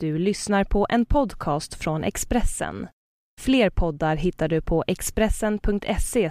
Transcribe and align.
Du 0.00 0.18
lyssnar 0.18 0.64
på 0.64 0.86
en 0.90 1.06
podcast 1.06 1.74
från 1.74 2.04
Expressen. 2.04 2.88
Fler 3.40 3.70
poddar 3.70 4.16
hittar 4.16 4.48
du 4.48 4.60
på 4.60 4.84
expressen.se 4.86 6.30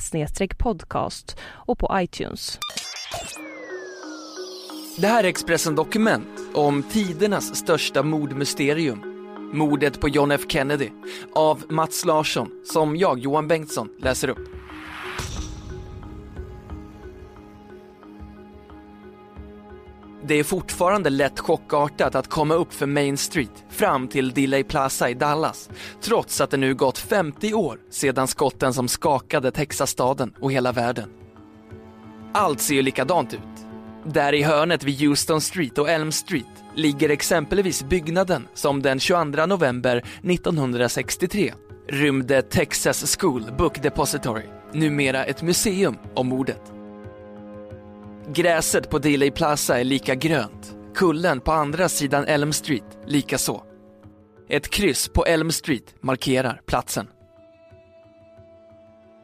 podcast 0.58 1.38
och 1.44 1.80
på 1.80 1.90
iTunes. 1.94 2.60
Det 4.98 5.08
här 5.08 5.24
är 5.24 5.28
Expressen 5.28 5.76
Dokument 5.76 6.40
om 6.54 6.84
tidernas 6.84 7.56
största 7.56 8.04
mordmysterium. 8.04 9.02
Mordet 9.54 10.02
på 10.02 10.10
John 10.10 10.32
F 10.32 10.42
Kennedy 10.48 10.90
av 11.36 11.64
Mats 11.70 12.06
Larsson 12.06 12.52
som 12.66 12.96
jag, 12.96 13.20
Johan 13.20 13.48
Bengtsson, 13.48 13.90
läser 14.00 14.28
upp. 14.28 14.50
Det 20.28 20.36
är 20.36 20.44
fortfarande 20.44 21.10
lätt 21.10 21.40
chockartat 21.40 22.16
att 22.16 22.28
komma 22.28 22.54
upp 22.54 22.74
för 22.74 22.86
Main 22.86 23.18
Street 23.18 23.66
fram 23.70 24.08
till 24.08 24.32
Dilley 24.32 24.64
Plaza 24.64 25.10
i 25.10 25.14
Dallas 25.14 25.70
trots 26.02 26.42
att 26.42 26.52
det 26.52 26.58
nu 26.58 26.76
gått 26.76 26.98
50 26.98 27.54
år 27.54 27.80
sedan 27.90 28.28
skotten 28.28 28.74
som 28.74 28.88
skakade 28.88 29.52
Texasstaden 29.52 30.34
och 30.40 30.52
hela 30.52 30.72
världen. 30.72 31.10
Allt 32.34 32.62
ser 32.62 32.76
ju 32.76 32.82
likadant 32.82 33.34
ut. 33.34 33.40
Där 34.06 34.34
i 34.34 34.44
hörnet 34.44 34.84
vid 34.84 35.00
Houston 35.00 35.42
Street 35.42 35.78
och 35.78 35.90
Elm 35.90 36.12
Street 36.12 36.64
ligger 36.76 37.10
exempelvis 37.10 37.84
byggnaden 37.84 38.48
som 38.54 38.82
den 38.82 39.00
22 39.00 39.46
november 39.46 39.98
1963 40.24 41.54
rymde 41.90 42.42
Texas 42.42 43.18
School 43.20 43.52
Book 43.58 43.84
Depository, 43.84 44.46
numera 44.74 45.26
ett 45.26 45.42
museum 45.42 45.98
om 46.16 46.28
mordet. 46.28 46.75
Gräset 48.28 48.90
på 48.90 49.00
Delay 49.00 49.32
Plaza 49.32 49.80
är 49.80 49.84
lika 49.84 50.16
grönt, 50.16 50.76
kullen 50.96 51.42
på 51.42 51.52
andra 51.52 51.90
sidan 51.90 52.26
Elm 52.26 52.54
Street 52.54 52.98
lika 53.08 53.38
så. 53.38 53.64
Ett 54.50 54.70
kryss 54.70 55.08
på 55.08 55.26
Elm 55.26 55.52
Street 55.52 55.96
markerar 56.02 56.62
platsen. 56.66 57.08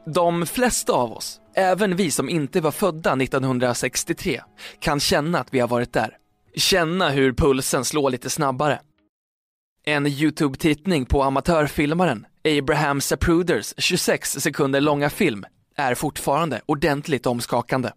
De 0.05 0.45
flesta 0.45 0.93
av 0.93 1.13
oss, 1.13 1.41
även 1.55 1.95
vi 1.95 2.11
som 2.11 2.29
inte 2.29 2.61
var 2.61 2.71
födda 2.71 3.13
1963, 3.13 4.41
kan 4.79 4.99
känna 4.99 5.39
att 5.39 5.53
vi 5.53 5.59
har 5.59 5.67
varit 5.67 5.93
där. 5.93 6.17
Känna 6.55 7.09
hur 7.09 7.33
pulsen 7.33 7.85
slår 7.85 8.09
lite 8.09 8.29
snabbare. 8.29 8.79
En 9.85 10.07
YouTube-tittning 10.07 11.05
på 11.05 11.23
amatörfilmaren 11.23 12.25
Abraham 12.59 13.01
Zapruders 13.01 13.73
26 13.77 14.31
sekunder 14.31 14.81
långa 14.81 15.09
film 15.09 15.45
är 15.77 15.95
fortfarande 15.95 16.61
ordentligt 16.65 17.25
omskakande. 17.25 17.89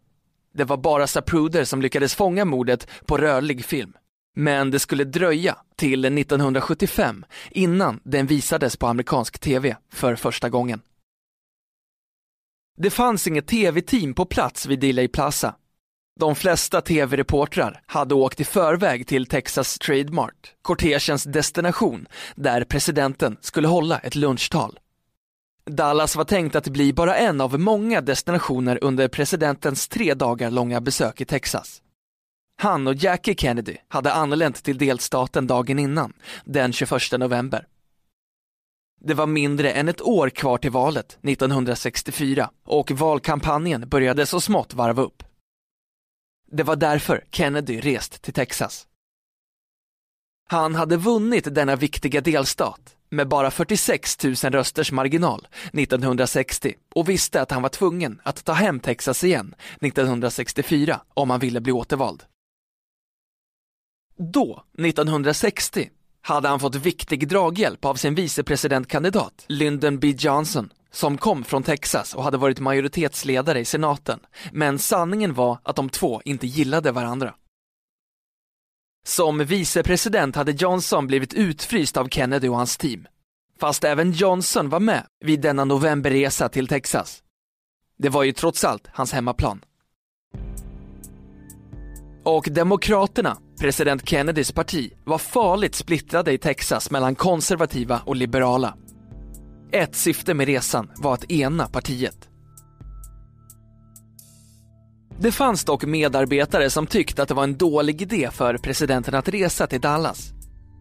Det 0.55 0.65
var 0.65 0.77
bara 0.77 1.07
Sapruder 1.07 1.65
som 1.65 1.83
lyckades 1.83 2.15
fånga 2.15 2.45
mordet 2.45 2.89
på 3.07 3.19
rörlig 3.19 3.65
film. 3.65 3.93
Men 4.37 4.71
det 4.71 4.79
skulle 4.79 5.05
dröja 5.05 5.57
till 5.77 6.05
1975 6.05 7.25
innan 7.51 8.01
den 8.05 8.27
visades 8.27 8.77
på 8.77 8.87
amerikansk 8.87 9.39
tv 9.39 9.77
för 9.93 10.17
första 10.17 10.49
gången. 10.49 10.81
Det 12.77 12.91
fanns 12.91 13.27
inget 13.27 13.47
tv-team 13.47 14.15
på 14.15 14.25
plats 14.25 14.67
vid 14.67 14.81
Delay 14.81 15.09
Plaza. 15.09 15.55
De 16.21 16.35
flesta 16.35 16.81
tv-reportrar 16.81 17.83
hade 17.87 18.15
åkt 18.15 18.41
i 18.41 18.45
förväg 18.45 19.07
till 19.07 19.27
Texas 19.27 19.79
Trademark, 19.79 20.55
kortegens 20.63 21.25
destination, 21.25 22.07
där 22.35 22.65
presidenten 22.65 23.37
skulle 23.41 23.69
hålla 23.69 23.99
ett 23.99 24.15
lunchtal. 24.15 24.79
Dallas 25.71 26.17
var 26.17 26.25
tänkt 26.25 26.57
att 26.57 26.69
bli 26.69 26.93
bara 26.93 27.17
en 27.17 27.41
av 27.41 27.61
många 27.61 28.01
destinationer 28.01 28.79
under 28.85 29.09
presidentens 29.09 29.89
tre 29.89 30.15
dagar 30.15 30.51
långa 30.51 30.81
besök 30.81 31.21
i 31.21 31.25
Texas. 31.25 31.83
Han 32.57 32.87
och 32.87 32.95
Jackie 32.95 33.35
Kennedy 33.35 33.77
hade 33.89 34.13
anlänt 34.13 34.63
till 34.63 34.79
delstaten 34.79 35.47
dagen 35.47 35.79
innan, 35.79 36.13
den 36.45 36.73
21 36.73 36.93
november. 37.19 37.67
Det 39.01 39.15
var 39.15 39.27
mindre 39.27 39.71
än 39.71 39.89
ett 39.89 40.03
år 40.03 40.31
kvar 40.31 40.59
till 40.59 40.71
valet 40.71 41.19
1964 41.23 42.51
och 42.65 42.91
valkampanjen 42.91 43.89
började 43.89 44.27
så 44.27 44.41
smått 44.41 44.75
varva 44.75 45.03
upp. 45.03 45.23
Det 46.51 46.63
var 46.63 46.77
därför 46.77 47.25
Kennedy 47.31 47.81
rest 47.81 48.23
till 48.23 48.33
Texas. 48.35 48.87
Han 50.49 50.75
hade 50.75 50.97
vunnit 50.97 51.55
denna 51.55 51.77
viktiga 51.77 52.21
delstat 52.21 52.94
med 53.15 53.29
bara 53.29 53.51
46 53.51 54.25
000 54.25 54.35
rösters 54.35 54.93
marginal 54.93 55.49
1960 55.73 56.75
och 56.95 57.09
visste 57.09 57.43
att 57.43 57.51
han 57.51 57.63
var 57.63 57.69
tvungen 57.69 58.21
att 58.23 58.45
ta 58.45 58.53
hem 58.53 58.81
Texas 58.81 59.25
igen 59.25 59.55
1964 59.81 61.01
om 61.15 61.31
han 61.31 61.41
ville 61.41 61.61
bli 61.61 61.73
återvald. 61.73 62.23
Då, 64.19 64.65
1960, 64.79 65.91
hade 66.23 66.49
han 66.49 66.61
fått 66.61 66.75
viktig 66.75 67.29
draghjälp 67.29 67.85
av 67.85 67.95
sin 67.95 68.15
vicepresidentkandidat 68.15 69.45
Lyndon 69.49 69.99
B 69.99 70.15
Johnson 70.19 70.73
som 70.91 71.19
kom 71.19 71.45
från 71.45 71.63
Texas 71.63 72.15
och 72.15 72.25
hade 72.25 72.37
varit 72.37 72.61
majoritetsledare 72.61 73.61
i 73.61 73.65
senaten. 73.65 74.21
Men 74.53 74.79
sanningen 74.79 75.35
var 75.35 75.59
att 75.63 75.77
de 75.77 75.89
två 75.89 76.23
inte 76.25 76.47
gillade 76.47 76.93
varandra. 76.93 77.35
Som 79.07 79.39
vicepresident 79.39 80.37
hade 80.37 80.53
Johnson 80.53 81.07
blivit 81.07 81.35
utfryst 81.35 81.97
av 81.97 82.09
Kennedy 82.09 82.49
och 82.49 82.57
hans 82.57 82.77
team. 82.77 83.07
Fast 83.61 83.85
även 83.85 84.13
Johnson 84.13 84.69
var 84.69 84.81
med 84.81 85.07
vid 85.25 85.41
denna 85.41 85.65
novemberresa 85.65 86.49
till 86.49 86.69
Texas. 86.69 87.23
Det 87.99 88.09
var 88.09 88.23
ju 88.23 88.33
trots 88.33 88.65
allt 88.65 88.89
hans 88.93 89.13
hemmaplan. 89.13 89.61
Och 92.25 92.49
Demokraterna, 92.51 93.39
president 93.61 94.09
Kennedys 94.09 94.53
parti, 94.53 94.93
var 95.05 95.19
farligt 95.19 95.75
splittrade 95.75 96.33
i 96.33 96.39
Texas 96.39 96.91
mellan 96.91 97.15
konservativa 97.15 98.03
och 98.07 98.17
liberala. 98.17 98.75
Ett 99.73 99.95
syfte 99.95 100.35
med 100.35 100.47
resan 100.47 100.91
var 100.97 101.15
att 101.15 101.31
ena 101.31 101.69
partiet. 101.69 102.29
Det 105.19 105.33
fanns 105.33 105.65
dock 105.65 105.85
medarbetare 105.85 106.71
som 106.71 106.87
tyckte 106.87 107.23
att 107.23 107.29
det 107.29 107.35
var 107.35 107.45
en 107.45 107.57
dålig 107.57 108.03
idé 108.03 108.31
för 108.33 108.59
presidenten 108.59 109.15
att 109.15 109.29
resa 109.29 109.67
till 109.67 109.81
Dallas. 109.81 110.33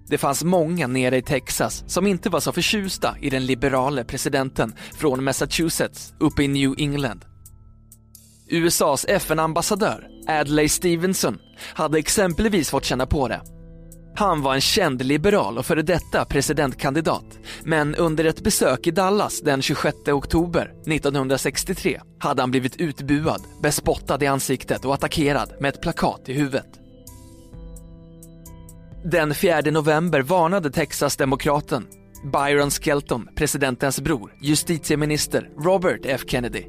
Det 0.08 0.18
fanns 0.18 0.44
många 0.44 0.88
nere 0.88 1.18
i 1.18 1.22
Texas 1.22 1.84
som 1.88 2.08
inte 2.08 2.30
var 2.30 2.40
så 2.40 2.52
förtjusta 2.52 3.16
i 3.22 3.30
den 3.30 3.46
liberale 3.46 4.04
presidenten 4.04 4.76
från 4.98 5.24
Massachusetts 5.24 6.14
uppe 6.20 6.44
i 6.44 6.48
New 6.48 6.74
England. 6.78 7.26
USAs 8.50 9.06
FN-ambassadör, 9.10 10.08
Adlai 10.28 10.70
Stevenson, 10.70 11.38
hade 11.74 12.00
exempelvis 12.00 12.70
fått 12.70 12.86
känna 12.86 13.06
på 13.06 13.28
det. 13.28 13.42
Han 14.16 14.42
var 14.42 14.56
en 14.56 14.62
känd 14.62 15.06
liberal 15.06 15.58
och 15.58 15.66
före 15.66 15.82
detta 15.82 16.26
presidentkandidat, 16.26 17.26
men 17.64 17.96
under 17.96 18.26
ett 18.26 18.44
besök 18.44 18.88
i 18.88 18.92
Dallas 18.92 19.42
den 19.42 19.62
26 19.62 19.98
oktober 20.08 20.74
1963 20.88 22.02
hade 22.20 22.42
han 22.42 22.52
blivit 22.52 22.76
utbuad, 22.76 23.42
bespottad 23.62 24.24
i 24.24 24.28
ansiktet 24.28 24.86
och 24.86 24.94
attackerad 24.94 25.54
med 25.60 25.70
ett 25.70 25.82
plakat 25.82 26.30
i 26.30 26.34
huvudet. 26.34 26.80
Den 29.06 29.36
4 29.36 29.62
november 29.62 30.22
varnade 30.22 30.72
Texas-demokraten 30.72 31.88
Byron 32.24 32.72
Skelton, 32.72 33.28
presidentens 33.36 34.02
bror, 34.02 34.34
justitieminister 34.42 35.50
Robert 35.58 36.02
F 36.06 36.22
Kennedy 36.28 36.64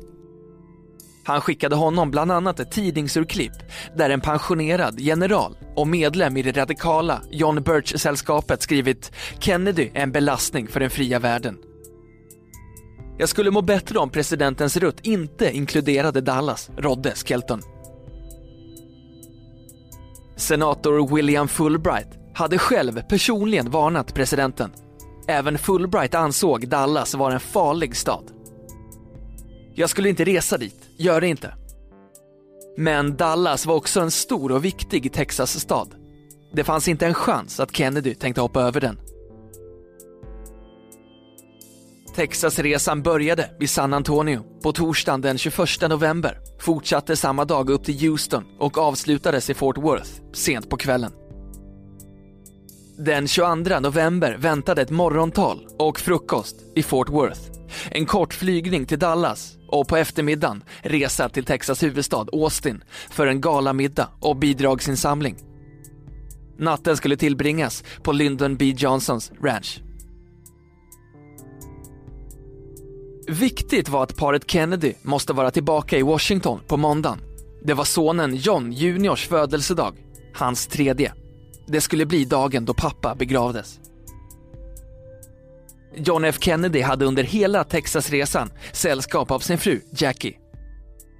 han 1.25 1.41
skickade 1.41 1.77
honom 1.77 2.11
bland 2.11 2.33
annat 2.33 2.61
ett 2.61 2.71
tidningsurklipp 2.71 3.53
där 3.97 4.11
en 4.11 4.21
pensionerad 4.21 5.01
general 5.01 5.57
och 5.77 5.89
medlem 5.89 6.37
i 6.37 6.43
det 6.43 6.57
radikala 6.57 7.23
John 7.31 7.62
Birch-sällskapet 7.62 8.62
skrivit 8.62 9.12
“Kennedy 9.39 9.91
är 9.95 10.03
en 10.03 10.12
belastning 10.12 10.69
för 10.69 10.81
den 10.81 10.91
fria 10.91 11.19
världen”. 11.19 11.59
Jag 13.19 13.29
skulle 13.29 13.51
må 13.51 13.62
bättre 13.62 13.99
om 13.99 14.11
presidentens 14.11 14.77
rutt 14.77 15.01
inte 15.03 15.57
inkluderade 15.57 16.21
Dallas, 16.21 16.71
rådde 16.77 17.12
Skelton. 17.15 17.61
Senator 20.37 21.15
William 21.17 21.49
Fulbright 21.49 22.09
hade 22.35 22.59
själv 22.59 23.03
personligen 23.03 23.71
varnat 23.71 24.15
presidenten. 24.15 24.71
Även 25.29 25.59
Fulbright 25.59 26.15
ansåg 26.15 26.69
Dallas 26.69 27.15
vara 27.15 27.35
en 27.35 27.41
farlig 27.41 27.97
stad. 27.97 28.31
Jag 29.75 29.91
skulle 29.91 30.09
inte 30.09 30.25
resa 30.25 30.59
dit, 30.59 30.91
gör 30.97 31.21
det 31.21 31.29
inte. 31.29 31.55
Men 32.76 33.17
Dallas 33.17 33.67
var 33.67 33.75
också 33.75 34.00
en 34.00 34.11
stor 34.11 34.53
och 34.53 34.65
viktig 34.65 35.12
Texas-stad. 35.12 35.94
Det 36.53 36.65
fanns 36.65 36.88
inte 36.88 37.06
en 37.06 37.15
chans 37.15 37.61
att 37.61 37.76
Kennedy 37.76 38.15
tänkte 38.15 38.41
hoppa 38.41 38.62
över 38.62 38.81
den. 38.81 38.99
Texasresan 42.15 43.03
började 43.03 43.50
vid 43.59 43.71
San 43.71 43.94
Antonio 43.94 44.41
på 44.62 44.73
torsdagen 44.73 45.21
den 45.21 45.38
21 45.38 45.59
november, 45.88 46.38
fortsatte 46.61 47.17
samma 47.17 47.44
dag 47.44 47.70
upp 47.70 47.85
till 47.85 48.00
Houston 48.00 48.44
och 48.59 48.79
avslutades 48.79 49.50
i 49.50 49.55
Fort 49.55 49.79
Worth 49.79 50.11
sent 50.32 50.70
på 50.70 50.77
kvällen. 50.77 51.12
Den 52.99 53.29
22 53.29 53.81
november 53.81 54.37
väntade 54.38 54.82
ett 54.82 54.91
morgontal 54.91 55.67
och 55.79 56.00
frukost 56.00 56.56
i 56.75 56.82
Fort 56.82 57.09
Worth. 57.09 57.41
En 57.91 58.06
kort 58.06 58.35
flygning 58.35 58.87
till 58.87 58.99
Dallas 58.99 59.56
och 59.69 59.88
på 59.88 59.97
eftermiddagen 59.97 60.62
resa 60.82 61.29
till 61.29 61.44
Texas 61.44 61.82
huvudstad 61.82 62.26
Austin 62.32 62.85
för 63.11 63.26
en 63.26 63.41
galamiddag 63.41 64.09
och 64.21 64.37
bidragsinsamling. 64.37 65.37
Natten 66.59 66.97
skulle 66.97 67.17
tillbringas 67.17 67.85
på 68.03 68.12
Lyndon 68.12 68.56
B 68.56 68.75
Johnsons 68.76 69.32
ranch. 69.43 69.81
Viktigt 73.29 73.88
var 73.88 74.03
att 74.03 74.17
paret 74.17 74.50
Kennedy 74.50 74.93
måste 75.03 75.32
vara 75.32 75.50
tillbaka 75.50 75.99
i 75.99 76.03
Washington 76.03 76.61
på 76.67 76.77
måndagen. 76.77 77.19
Det 77.65 77.75
var 77.75 77.85
sonen 77.85 78.37
John 78.37 78.73
Juniors 78.73 79.29
födelsedag, 79.29 79.94
hans 80.35 80.67
tredje. 80.67 81.12
Det 81.67 81.81
skulle 81.81 82.06
bli 82.06 82.25
dagen 82.25 82.65
då 82.65 82.75
pappa 82.75 83.15
begravdes. 83.15 83.81
John 85.96 86.25
F 86.25 86.38
Kennedy 86.41 86.81
hade 86.81 87.05
under 87.05 87.23
hela 87.23 87.64
Texasresan 87.64 88.50
sällskap 88.73 89.31
av 89.31 89.38
sin 89.38 89.58
fru 89.58 89.81
Jackie. 89.93 90.35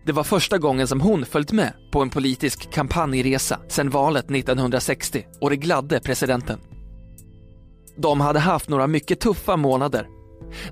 Det 0.07 0.13
var 0.13 0.25
första 0.25 0.59
gången 0.59 0.89
som 0.89 1.01
hon 1.01 1.25
följt 1.27 1.53
med 1.53 1.73
på 1.93 2.03
en 2.03 2.11
politisk 2.11 2.73
kampanjresa 2.73 3.61
sedan 3.69 3.91
valet 3.91 4.31
1960 4.31 5.27
och 5.41 5.51
det 5.51 5.57
gladde 5.57 6.01
presidenten. 6.01 6.61
De 7.97 8.21
hade 8.21 8.39
haft 8.39 8.69
några 8.69 8.87
mycket 8.87 9.21
tuffa 9.21 9.57
månader. 9.57 10.07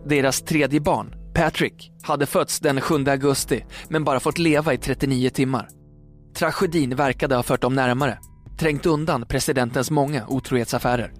Deras 0.04 0.42
tredje 0.42 0.80
barn, 0.80 1.14
Patrick, 1.34 1.90
hade 2.02 2.26
fötts 2.26 2.60
den 2.60 2.80
7 2.80 3.04
augusti 3.06 3.64
men 3.88 4.04
bara 4.04 4.20
fått 4.20 4.38
leva 4.38 4.74
i 4.74 4.78
39 4.78 5.30
timmar. 5.30 5.68
Tragedin 6.34 6.96
verkade 6.96 7.34
ha 7.34 7.42
fört 7.42 7.62
dem 7.62 7.74
närmare, 7.74 8.18
trängt 8.58 8.86
undan 8.86 9.26
presidentens 9.28 9.90
många 9.90 10.26
otrohetsaffärer. 10.26 11.12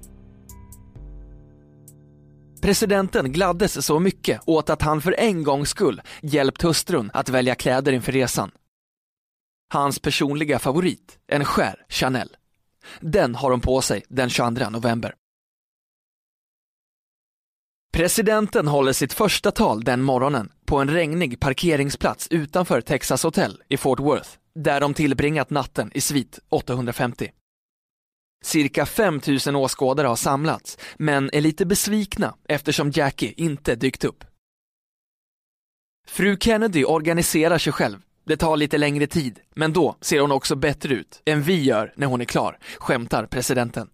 Presidenten 2.63 3.33
gladdes 3.33 3.87
så 3.87 3.99
mycket 3.99 4.41
åt 4.47 4.71
att 4.71 4.83
han 4.83 5.01
för 5.01 5.15
en 5.19 5.43
gångs 5.43 5.69
skull 5.71 6.03
hjälpt 6.23 6.63
hustrun 6.63 7.11
att 7.15 7.29
välja 7.29 7.55
kläder 7.55 7.93
inför 7.93 8.13
resan. 8.13 8.51
Hans 9.73 9.99
personliga 9.99 10.59
favorit, 10.59 11.19
en 11.27 11.45
skär 11.45 11.85
Chanel. 11.89 12.37
Den 13.01 13.35
har 13.35 13.51
hon 13.51 13.61
på 13.61 13.81
sig 13.81 14.05
den 14.09 14.31
22 14.31 14.71
november. 14.71 15.15
Presidenten 17.93 18.69
håller 18.69 18.93
sitt 18.93 19.13
första 19.13 19.51
tal 19.51 19.85
den 19.85 20.03
morgonen 20.03 20.53
på 20.67 20.79
en 20.79 20.91
regnig 20.91 21.41
parkeringsplats 21.41 22.29
utanför 22.31 22.81
Texas 22.81 23.23
Hotel 23.23 23.63
i 23.69 23.77
Fort 23.77 24.01
Worth, 24.01 24.31
där 24.55 24.81
de 24.81 24.95
tillbringat 24.95 25.51
natten 25.51 25.91
i 25.95 26.01
svit 26.01 26.39
850. 26.49 27.31
Cirka 28.43 28.87
5000 28.87 29.57
åskådare 29.57 30.07
har 30.07 30.17
samlats, 30.17 30.79
men 30.97 31.31
är 31.33 31.41
lite 31.41 31.67
besvikna 31.67 32.35
eftersom 32.49 32.91
Jackie 32.91 33.35
inte 33.37 33.75
dykt 33.75 34.05
upp. 34.05 34.25
Fru 36.07 36.37
Kennedy 36.41 36.85
organiserar 36.85 37.59
sig 37.59 37.73
själv. 37.73 37.99
Det 38.25 38.37
tar 38.37 38.57
lite 38.57 38.79
längre 38.79 39.07
tid, 39.07 39.41
men 39.55 39.73
då 39.73 39.97
ser 40.01 40.21
hon 40.21 40.33
också 40.33 40.57
bättre 40.57 40.95
ut 40.95 41.23
än 41.25 41.43
vi 41.43 41.63
gör 41.63 41.93
när 41.97 42.07
hon 42.07 42.21
är 42.21 42.25
klar, 42.25 42.59
skämtar 42.79 43.27
presidenten. 43.27 43.89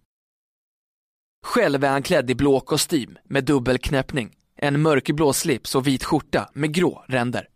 Själv 1.45 1.83
är 1.83 1.89
han 1.89 2.03
klädd 2.03 2.29
i 2.29 2.35
blå 2.35 2.59
kostym 2.59 3.17
med 3.23 3.43
dubbelknäppning, 3.43 4.35
en 4.55 4.81
mörkblå 4.81 5.33
slips 5.33 5.75
och 5.75 5.87
vit 5.87 6.03
skjorta 6.03 6.49
med 6.53 6.73
grå 6.73 7.05
ränder. 7.07 7.47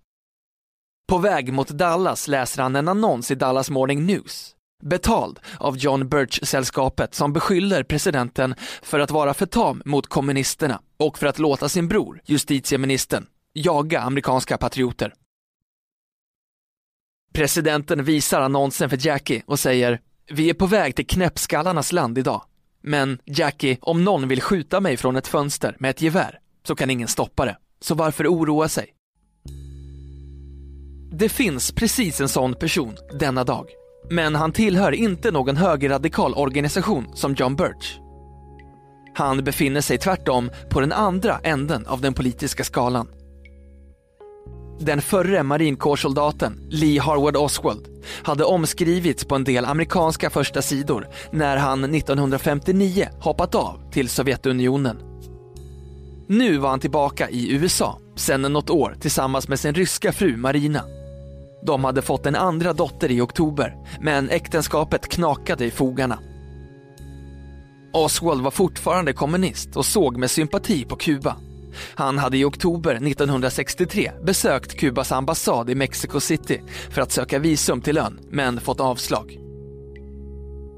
På 1.07 1.17
väg 1.17 1.53
mot 1.53 1.67
Dallas 1.67 2.27
läser 2.27 2.61
han 2.61 2.75
en 2.75 2.87
annons 2.87 3.31
i 3.31 3.35
Dallas 3.35 3.69
Morning 3.69 4.05
News 4.05 4.55
betald 4.81 5.39
av 5.59 5.77
John 5.77 6.09
Birch-sällskapet 6.09 7.15
som 7.15 7.33
beskyller 7.33 7.83
presidenten 7.83 8.55
för 8.81 8.99
att 8.99 9.11
vara 9.11 9.33
för 9.33 9.45
tam 9.45 9.81
mot 9.85 10.07
kommunisterna 10.07 10.81
och 10.97 11.17
för 11.17 11.27
att 11.27 11.39
låta 11.39 11.69
sin 11.69 11.87
bror, 11.87 12.21
justitieministern, 12.25 13.25
jaga 13.53 14.01
amerikanska 14.01 14.57
patrioter. 14.57 15.13
Presidenten 17.33 18.03
visar 18.03 18.41
annonsen 18.41 18.89
för 18.89 19.07
Jackie 19.07 19.43
och 19.45 19.59
säger 19.59 20.01
Vi 20.31 20.49
är 20.49 20.53
på 20.53 20.65
väg 20.65 20.95
till 20.95 21.07
knäppskallarnas 21.07 21.91
land 21.91 22.17
idag. 22.17 22.41
Men 22.81 23.19
Jackie, 23.25 23.77
om 23.81 24.03
någon 24.03 24.27
vill 24.27 24.41
skjuta 24.41 24.79
mig 24.79 24.97
från 24.97 25.15
ett 25.15 25.27
fönster 25.27 25.75
med 25.79 25.89
ett 25.89 26.01
gevär 26.01 26.39
så 26.67 26.75
kan 26.75 26.89
ingen 26.89 27.07
stoppa 27.07 27.45
det. 27.45 27.57
Så 27.81 27.95
varför 27.95 28.27
oroa 28.27 28.69
sig? 28.69 28.93
Det 31.11 31.29
finns 31.29 31.71
precis 31.71 32.21
en 32.21 32.29
sån 32.29 32.53
person 32.53 32.95
denna 33.19 33.43
dag. 33.43 33.65
Men 34.09 34.35
han 34.35 34.51
tillhör 34.51 34.91
inte 34.91 35.31
någon 35.31 35.57
högerradikal 35.57 36.33
organisation 36.33 37.07
som 37.13 37.33
John 37.33 37.55
Birch. 37.55 37.99
Han 39.15 39.43
befinner 39.43 39.81
sig 39.81 39.97
tvärtom 39.97 40.49
på 40.69 40.79
den 40.79 40.91
andra 40.91 41.39
änden 41.43 41.87
av 41.87 42.01
den 42.01 42.13
politiska 42.13 42.63
skalan. 42.63 43.07
Den 44.79 45.01
förre 45.01 45.43
marinkårssoldaten 45.43 46.67
Lee 46.69 47.01
Harvard 47.01 47.35
Oswald 47.37 47.87
hade 48.23 48.43
omskrivits 48.43 49.25
på 49.25 49.35
en 49.35 49.43
del 49.43 49.65
amerikanska 49.65 50.29
första 50.29 50.61
sidor 50.61 51.07
när 51.31 51.57
han 51.57 51.95
1959 51.95 53.07
hoppat 53.19 53.55
av 53.55 53.91
till 53.91 54.09
Sovjetunionen. 54.09 54.97
Nu 56.27 56.57
var 56.57 56.69
han 56.69 56.79
tillbaka 56.79 57.29
i 57.29 57.51
USA 57.51 57.99
sedan 58.15 58.53
något 58.53 58.69
år 58.69 58.95
tillsammans 58.99 59.47
med 59.47 59.59
sin 59.59 59.73
ryska 59.73 60.11
fru 60.11 60.37
Marina 60.37 60.83
de 61.65 61.83
hade 61.83 62.01
fått 62.01 62.25
en 62.25 62.35
andra 62.35 62.73
dotter 62.73 63.11
i 63.11 63.21
oktober, 63.21 63.75
men 64.01 64.29
äktenskapet 64.29 65.07
knakade 65.07 65.65
i 65.65 65.71
fogarna. 65.71 66.19
Oswald 67.93 68.41
var 68.41 68.51
fortfarande 68.51 69.13
kommunist 69.13 69.75
och 69.75 69.85
såg 69.85 70.17
med 70.17 70.31
sympati 70.31 70.85
på 70.85 70.95
Kuba. 70.95 71.35
Han 71.95 72.17
hade 72.17 72.37
i 72.37 72.43
oktober 72.43 72.95
1963 72.95 74.11
besökt 74.23 74.77
Kubas 74.79 75.11
ambassad 75.11 75.69
i 75.69 75.75
Mexico 75.75 76.19
City 76.19 76.61
för 76.89 77.01
att 77.01 77.11
söka 77.11 77.39
visum 77.39 77.81
till 77.81 77.97
ön, 77.97 78.19
men 78.29 78.59
fått 78.59 78.79
avslag. 78.79 79.39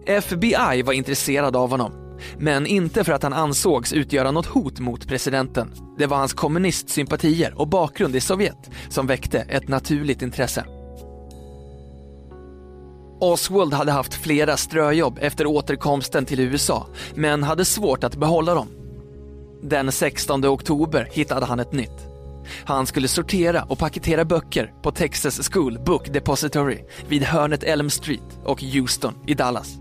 FBI 0.06 0.82
var 0.86 0.94
intresserad 0.94 1.56
av 1.56 1.70
honom, 1.70 2.20
men 2.38 2.68
inte 2.68 3.04
för 3.04 3.14
att 3.14 3.24
han 3.24 3.34
ansågs 3.34 3.94
utgöra 3.94 4.32
något 4.32 4.46
hot 4.46 4.80
mot 4.80 5.08
presidenten. 5.08 5.74
Det 5.98 6.06
var 6.06 6.18
hans 6.18 6.34
kommunistsympatier 6.34 7.54
och 7.60 7.68
bakgrund 7.68 8.16
i 8.16 8.22
Sovjet 8.22 8.70
som 8.90 9.08
väckte 9.08 9.40
ett 9.40 9.68
naturligt 9.68 10.22
intresse. 10.22 10.66
Oswald 13.20 13.74
hade 13.74 13.92
haft 13.92 14.14
flera 14.14 14.58
ströjobb 14.58 15.20
efter 15.22 15.46
återkomsten 15.46 16.26
till 16.26 16.40
USA, 16.40 16.88
men 17.16 17.44
hade 17.44 17.66
svårt 17.66 18.04
att 18.04 18.16
behålla 18.16 18.54
dem. 18.54 18.68
Den 19.64 19.92
16 19.92 20.46
oktober 20.46 21.10
hittade 21.12 21.46
han 21.46 21.60
ett 21.60 21.74
nytt. 21.74 22.08
Han 22.66 22.86
skulle 22.86 23.08
sortera 23.08 23.64
och 23.64 23.80
paketera 23.80 24.26
böcker 24.26 24.74
på 24.84 24.92
Texas 24.92 25.50
School 25.50 25.80
Book 25.86 26.14
Depository 26.14 26.80
vid 27.08 27.24
hörnet 27.24 27.64
Elm 27.64 27.90
Street 27.90 28.40
och 28.44 28.62
Houston 28.62 29.14
i 29.28 29.34
Dallas. 29.34 29.78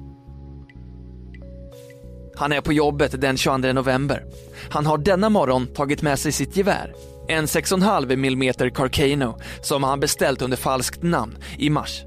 Han 2.37 2.53
är 2.53 2.61
på 2.61 2.73
jobbet 2.73 3.21
den 3.21 3.37
22 3.37 3.73
november. 3.73 4.25
Han 4.71 4.87
har 4.87 4.99
denna 4.99 5.29
morgon 5.29 5.67
tagit 5.67 6.03
med 6.03 6.19
sig 6.19 6.33
sitt 6.33 6.57
gevär, 6.57 6.95
en 7.29 7.47
6,5 7.47 8.13
mm 8.13 8.71
Carcano 8.71 9.39
som 9.63 9.83
han 9.83 10.01
beställt 10.01 10.43
under 10.43 10.57
falskt 10.57 11.03
namn 11.03 11.39
i 11.59 11.71
mars 11.71 12.05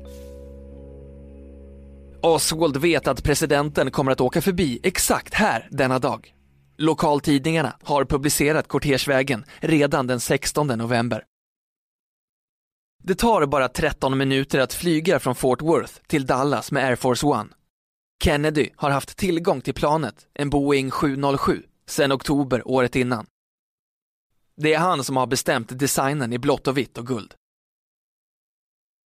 Oswald 2.21 2.77
vet 2.77 3.07
att 3.07 3.23
presidenten 3.23 3.91
kommer 3.91 4.11
att 4.11 4.21
åka 4.21 4.41
förbi 4.41 4.79
exakt 4.83 5.33
här 5.33 5.67
denna 5.71 5.99
dag. 5.99 6.33
Lokaltidningarna 6.77 7.77
har 7.83 8.05
publicerat 8.05 8.67
kortegevägen 8.67 9.45
redan 9.59 10.07
den 10.07 10.19
16 10.19 10.67
november. 10.67 11.23
Det 13.03 13.15
tar 13.15 13.45
bara 13.45 13.69
13 13.69 14.17
minuter 14.17 14.59
att 14.59 14.73
flyga 14.73 15.19
från 15.19 15.35
Fort 15.35 15.61
Worth 15.61 15.93
till 16.07 16.25
Dallas 16.25 16.71
med 16.71 16.85
Air 16.85 16.95
Force 16.95 17.25
One. 17.25 17.49
Kennedy 18.23 18.69
har 18.75 18.89
haft 18.89 19.17
tillgång 19.17 19.61
till 19.61 19.73
planet, 19.73 20.27
en 20.33 20.49
Boeing 20.49 20.91
707, 20.91 21.63
sedan 21.87 22.11
oktober 22.11 22.67
året 22.67 22.95
innan. 22.95 23.25
Det 24.61 24.73
är 24.73 24.79
han 24.79 25.03
som 25.03 25.17
har 25.17 25.27
bestämt 25.27 25.79
designen 25.79 26.33
i 26.33 26.39
blått 26.39 26.67
och 26.67 26.77
vitt 26.77 26.97
och 26.97 27.07
guld. 27.07 27.33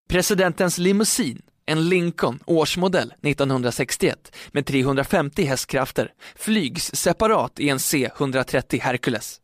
Presidentens 0.09 0.79
limousin 0.79 1.43
en 1.71 1.89
Lincoln 1.89 2.39
årsmodell 2.47 3.15
1961 3.23 4.37
med 4.53 4.67
350 4.67 5.45
hästkrafter 5.45 6.13
flygs 6.37 6.95
separat 6.95 7.61
i 7.61 7.69
en 7.69 7.79
C-130 7.79 8.81
Hercules. 8.81 9.41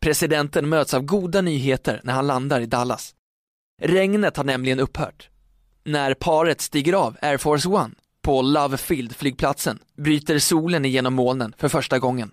Presidenten 0.00 0.68
möts 0.68 0.94
av 0.94 1.02
goda 1.02 1.40
nyheter 1.40 2.00
när 2.04 2.12
han 2.12 2.26
landar 2.26 2.60
i 2.60 2.66
Dallas. 2.66 3.14
Regnet 3.82 4.36
har 4.36 4.44
nämligen 4.44 4.80
upphört. 4.80 5.30
När 5.84 6.14
paret 6.14 6.60
stiger 6.60 6.92
av 6.92 7.16
Air 7.22 7.36
Force 7.36 7.68
One 7.68 7.94
på 8.22 8.42
Love 8.42 8.76
Field-flygplatsen 8.76 9.78
bryter 9.96 10.38
solen 10.38 10.84
igenom 10.84 11.14
molnen 11.14 11.54
för 11.56 11.68
första 11.68 11.98
gången. 11.98 12.30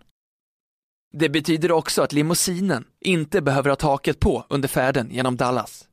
Det 1.13 1.29
betyder 1.29 1.71
också 1.71 2.01
att 2.01 2.13
limousinen 2.13 2.85
inte 3.01 3.41
behöver 3.41 3.69
ha 3.69 3.75
taket 3.75 4.19
på 4.19 4.45
under 4.49 4.67
färden 4.67 5.09
genom 5.11 5.37
Dallas. 5.37 5.87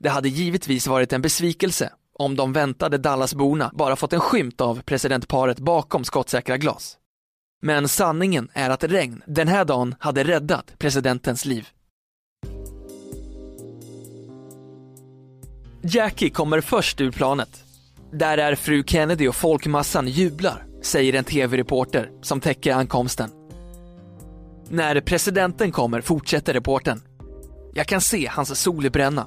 Det 0.00 0.08
hade 0.08 0.28
givetvis 0.28 0.86
varit 0.86 1.12
en 1.12 1.22
besvikelse 1.22 1.92
om 2.18 2.36
de 2.36 2.52
väntade 2.52 2.98
Dallasborna 2.98 3.70
bara 3.74 3.96
fått 3.96 4.12
en 4.12 4.20
skymt 4.20 4.60
av 4.60 4.82
presidentparet 4.82 5.58
bakom 5.58 6.04
skottsäkra 6.04 6.56
glas. 6.56 6.96
Men 7.62 7.88
sanningen 7.88 8.48
är 8.52 8.70
att 8.70 8.84
regn 8.84 9.22
den 9.26 9.48
här 9.48 9.64
dagen 9.64 9.94
hade 10.00 10.24
räddat 10.24 10.78
presidentens 10.78 11.44
liv. 11.44 11.68
Jackie 15.82 16.30
kommer 16.30 16.60
först 16.60 17.00
ur 17.00 17.10
planet. 17.10 17.64
Där 18.12 18.38
är 18.38 18.54
fru 18.54 18.84
Kennedy 18.86 19.28
och 19.28 19.36
folkmassan 19.36 20.08
jublar 20.08 20.66
säger 20.82 21.14
en 21.14 21.24
tv-reporter 21.24 22.10
som 22.22 22.40
täcker 22.40 22.74
ankomsten. 22.74 23.30
När 24.68 25.00
presidenten 25.00 25.72
kommer 25.72 26.00
fortsätter 26.00 26.52
reporten. 26.54 27.02
Jag 27.74 27.86
kan 27.86 28.00
se 28.00 28.26
hans 28.26 28.60
solbränna. 28.60 29.26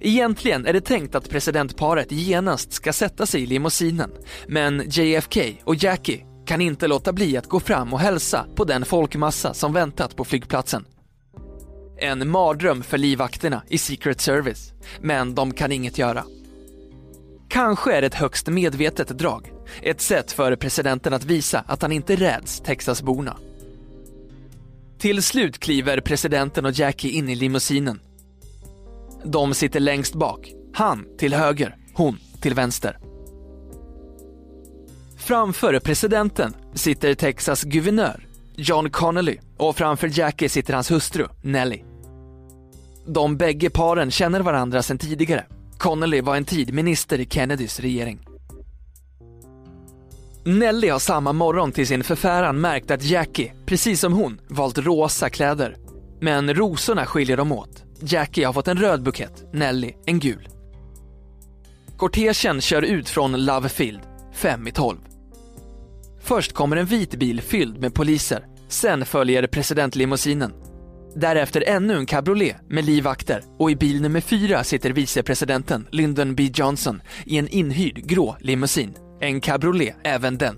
Egentligen 0.00 0.66
är 0.66 0.72
det 0.72 0.80
tänkt 0.80 1.14
att 1.14 1.30
presidentparet 1.30 2.12
genast 2.12 2.72
ska 2.72 2.92
sätta 2.92 3.26
sig 3.26 3.42
i 3.42 3.46
limousinen, 3.46 4.10
men 4.48 4.82
JFK 4.86 5.40
och 5.64 5.74
Jackie 5.74 6.24
kan 6.46 6.60
inte 6.60 6.86
låta 6.86 7.12
bli 7.12 7.36
att 7.36 7.46
gå 7.46 7.60
fram 7.60 7.92
och 7.92 8.00
hälsa 8.00 8.46
på 8.56 8.64
den 8.64 8.84
folkmassa 8.84 9.54
som 9.54 9.72
väntat 9.72 10.16
på 10.16 10.24
flygplatsen. 10.24 10.84
En 12.00 12.30
mardröm 12.30 12.82
för 12.82 12.98
livvakterna 12.98 13.62
i 13.68 13.78
Secret 13.78 14.20
Service, 14.20 14.72
men 15.00 15.34
de 15.34 15.52
kan 15.54 15.72
inget 15.72 15.98
göra. 15.98 16.24
Kanske 17.48 17.92
är 17.92 18.00
det 18.00 18.06
ett 18.06 18.14
högst 18.14 18.46
medvetet 18.46 19.08
drag, 19.08 19.52
ett 19.82 20.00
sätt 20.00 20.32
för 20.32 20.56
presidenten 20.56 21.12
att 21.12 21.24
visa 21.24 21.64
att 21.66 21.82
han 21.82 21.92
inte 21.92 22.16
räds 22.16 22.60
Texasborna. 22.60 23.36
Till 24.98 25.22
slut 25.22 25.58
kliver 25.58 26.00
presidenten 26.00 26.64
och 26.64 26.72
Jackie 26.72 27.10
in 27.10 27.28
i 27.28 27.34
limousinen. 27.34 28.00
De 29.30 29.54
sitter 29.54 29.80
längst 29.80 30.14
bak, 30.14 30.52
han 30.74 31.04
till 31.18 31.34
höger, 31.34 31.76
hon 31.94 32.18
till 32.40 32.54
vänster. 32.54 32.98
Framför 35.16 35.80
presidenten 35.80 36.54
sitter 36.74 37.14
Texas 37.14 37.62
guvernör 37.62 38.26
John 38.56 38.90
Connolly 38.90 39.38
och 39.56 39.76
framför 39.76 40.18
Jackie 40.18 40.48
sitter 40.48 40.74
hans 40.74 40.90
hustru 40.90 41.26
Nellie. 41.42 41.84
De 43.06 43.36
bägge 43.36 43.70
paren 43.70 44.10
känner 44.10 44.40
varandra 44.40 44.82
sedan 44.82 44.98
tidigare. 44.98 45.46
Connolly 45.78 46.20
var 46.20 46.36
en 46.36 46.44
tid 46.44 46.74
minister 46.74 47.20
i 47.20 47.26
Kennedys 47.26 47.80
regering. 47.80 48.26
Nellie 50.44 50.90
har 50.90 50.98
samma 50.98 51.32
morgon 51.32 51.72
till 51.72 51.86
sin 51.86 52.04
förfäran 52.04 52.60
märkt 52.60 52.90
att 52.90 53.04
Jackie, 53.04 53.52
precis 53.66 54.00
som 54.00 54.12
hon, 54.12 54.40
valt 54.48 54.78
rosa 54.78 55.30
kläder. 55.30 55.76
Men 56.20 56.54
rosorna 56.54 57.06
skiljer 57.06 57.36
dem 57.36 57.52
åt. 57.52 57.87
Jackie 58.02 58.46
har 58.46 58.52
fått 58.52 58.68
en 58.68 58.78
röd 58.78 59.02
bukett, 59.02 59.52
Nelly 59.52 59.92
en 60.06 60.18
gul. 60.18 60.48
Kortegen 61.96 62.60
kör 62.60 62.82
ut 62.82 63.08
från 63.08 63.44
Love 63.44 63.68
Field, 63.68 64.00
fem 64.32 64.66
i 64.66 64.72
tolv. 64.72 64.98
Först 66.20 66.52
kommer 66.52 66.76
en 66.76 66.86
vit 66.86 67.14
bil 67.14 67.40
fylld 67.40 67.80
med 67.80 67.94
poliser. 67.94 68.46
Sen 68.68 69.06
följer 69.06 69.46
presidentlimousinen. 69.46 70.52
Därefter 71.14 71.64
ännu 71.66 71.94
en 71.94 72.06
cabriolet 72.06 72.56
med 72.68 72.84
livvakter 72.84 73.42
och 73.58 73.70
i 73.70 73.76
bil 73.76 74.02
nummer 74.02 74.20
fyra 74.20 74.64
sitter 74.64 74.90
vicepresidenten 74.90 75.88
Lyndon 75.90 76.34
B 76.34 76.50
Johnson 76.54 77.02
i 77.26 77.38
en 77.38 77.48
inhyrd 77.48 77.96
grå 77.96 78.36
limousin. 78.40 78.94
En 79.20 79.40
cabriolet 79.40 79.96
även 80.04 80.38
den. 80.38 80.56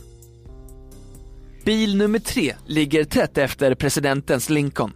Bil 1.64 1.96
nummer 1.96 2.18
tre 2.18 2.54
ligger 2.66 3.04
tätt 3.04 3.38
efter 3.38 3.74
presidentens 3.74 4.50
Lincoln. 4.50 4.92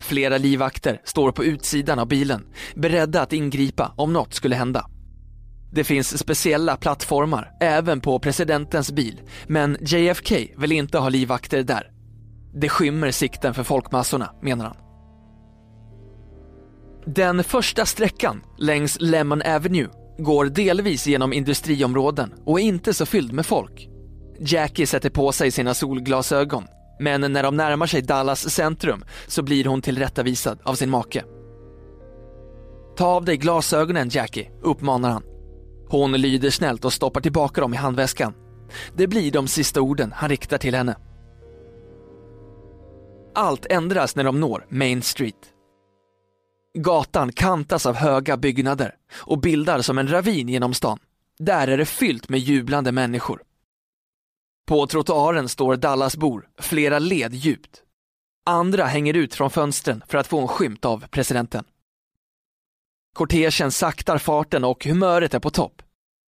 Flera 0.00 0.38
livvakter 0.38 1.00
står 1.04 1.32
på 1.32 1.44
utsidan 1.44 1.98
av 1.98 2.08
bilen, 2.08 2.46
beredda 2.74 3.22
att 3.22 3.32
ingripa 3.32 3.94
om 3.96 4.12
något 4.12 4.34
skulle 4.34 4.56
hända. 4.56 4.86
Det 5.72 5.84
finns 5.84 6.18
speciella 6.18 6.76
plattformar 6.76 7.50
även 7.60 8.00
på 8.00 8.18
presidentens 8.18 8.92
bil, 8.92 9.20
men 9.46 9.76
JFK 9.80 10.36
vill 10.56 10.72
inte 10.72 10.98
ha 10.98 11.08
livvakter 11.08 11.62
där. 11.62 11.90
Det 12.54 12.68
skymmer 12.68 13.10
sikten 13.10 13.54
för 13.54 13.62
folkmassorna, 13.62 14.30
menar 14.42 14.64
han. 14.64 14.76
Den 17.14 17.44
första 17.44 17.86
sträckan 17.86 18.42
längs 18.58 18.96
Lemon 19.00 19.42
Avenue 19.42 19.88
går 20.18 20.44
delvis 20.44 21.06
genom 21.06 21.32
industriområden 21.32 22.34
och 22.46 22.60
är 22.60 22.64
inte 22.64 22.94
så 22.94 23.06
fylld 23.06 23.32
med 23.32 23.46
folk. 23.46 23.88
Jackie 24.40 24.86
sätter 24.86 25.10
på 25.10 25.32
sig 25.32 25.50
sina 25.50 25.74
solglasögon, 25.74 26.64
men 27.00 27.32
när 27.32 27.42
de 27.42 27.56
närmar 27.56 27.86
sig 27.86 28.02
Dallas 28.02 28.50
centrum 28.50 29.04
så 29.26 29.42
blir 29.42 29.64
hon 29.64 29.82
tillrättavisad 29.82 30.58
av 30.62 30.74
sin 30.74 30.90
make. 30.90 31.24
Ta 32.96 33.06
av 33.06 33.24
dig 33.24 33.36
glasögonen 33.36 34.08
Jackie, 34.08 34.50
uppmanar 34.62 35.10
han. 35.10 35.22
Hon 35.88 36.12
lyder 36.12 36.50
snällt 36.50 36.84
och 36.84 36.92
stoppar 36.92 37.20
tillbaka 37.20 37.60
dem 37.60 37.74
i 37.74 37.76
handväskan. 37.76 38.34
Det 38.96 39.06
blir 39.06 39.30
de 39.30 39.48
sista 39.48 39.80
orden 39.80 40.12
han 40.16 40.28
riktar 40.28 40.58
till 40.58 40.74
henne. 40.74 40.96
Allt 43.34 43.66
ändras 43.66 44.16
när 44.16 44.24
de 44.24 44.40
når 44.40 44.66
Main 44.68 45.02
Street. 45.02 45.34
Gatan 46.78 47.32
kantas 47.32 47.86
av 47.86 47.94
höga 47.94 48.36
byggnader 48.36 48.94
och 49.14 49.38
bildar 49.38 49.80
som 49.80 49.98
en 49.98 50.08
ravin 50.08 50.48
genom 50.48 50.74
stan. 50.74 50.98
Där 51.38 51.68
är 51.68 51.78
det 51.78 51.84
fyllt 51.84 52.28
med 52.28 52.40
jublande 52.40 52.92
människor. 52.92 53.42
På 54.68 54.86
trottoaren 54.86 55.48
står 55.48 55.76
Dallasbor, 55.76 56.48
flera 56.58 56.98
led 56.98 57.34
djupt. 57.34 57.82
Andra 58.46 58.84
hänger 58.84 59.14
ut 59.14 59.34
från 59.34 59.50
fönstren 59.50 60.02
för 60.08 60.18
att 60.18 60.26
få 60.26 60.40
en 60.40 60.48
skymt 60.48 60.84
av 60.84 61.04
presidenten. 61.10 61.64
Kortegen 63.14 63.70
saktar 63.70 64.18
farten 64.18 64.64
och 64.64 64.84
humöret 64.84 65.34
är 65.34 65.38
på 65.38 65.50
topp. 65.50 65.82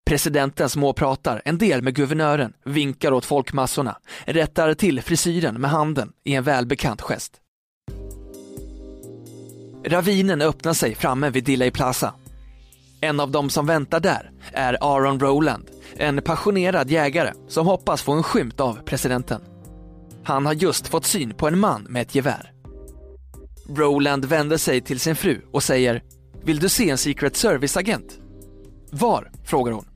Presidenten 0.07 0.69
småpratar 0.69 1.43
en 1.45 1.59
del 1.59 1.83
med 1.83 1.95
guvernören, 1.95 2.53
vinkar 2.65 3.13
åt 3.13 3.25
folkmassorna, 3.25 3.99
rättar 4.25 4.75
till 4.75 5.03
frisyren 5.03 5.61
med 5.61 5.71
handen 5.71 6.13
i 6.25 6.35
en 6.35 6.45
välbekant 6.45 7.01
gest. 7.03 7.41
Ravinen 9.85 10.43
öppnar 10.43 10.73
sig 10.73 10.95
framme 10.95 11.31
vid 11.31 11.45
Dilley 11.45 11.71
Plaza. 11.71 12.15
En 13.01 13.21
av 13.21 13.31
dem 13.31 13.51
som 13.51 13.67
väntar 13.67 14.01
där 14.01 14.31
är 14.53 14.77
Aaron 14.81 15.21
Rowland, 15.21 15.71
en 15.97 16.23
passionerad 16.23 16.91
jägare 16.91 17.33
som 17.49 17.67
hoppas 17.67 18.03
få 18.03 18.13
en 18.13 18.23
skymt 18.23 18.61
av 18.61 18.79
presidenten. 18.85 19.41
Han 20.25 20.47
har 20.47 20.53
just 20.53 20.87
fått 20.87 21.05
syn 21.05 21.35
på 21.35 21.49
en 21.49 21.59
man 21.59 21.83
med 21.83 22.03
ett 22.03 22.15
gevär. 22.15 22.53
Rowland 23.69 24.25
vänder 24.25 24.57
sig 24.57 24.81
till 24.81 25.01
sin 25.01 25.17
fru 25.17 25.41
och 25.53 25.63
säger 25.63 26.03
“Vill 26.45 26.59
du 26.59 26.69
se 26.69 26.91
en 26.91 26.99
Secret 26.99 27.37
Service-agent?” 27.37 28.19
“Var?” 28.93 29.31
frågar 29.45 29.73
hon. 29.73 29.87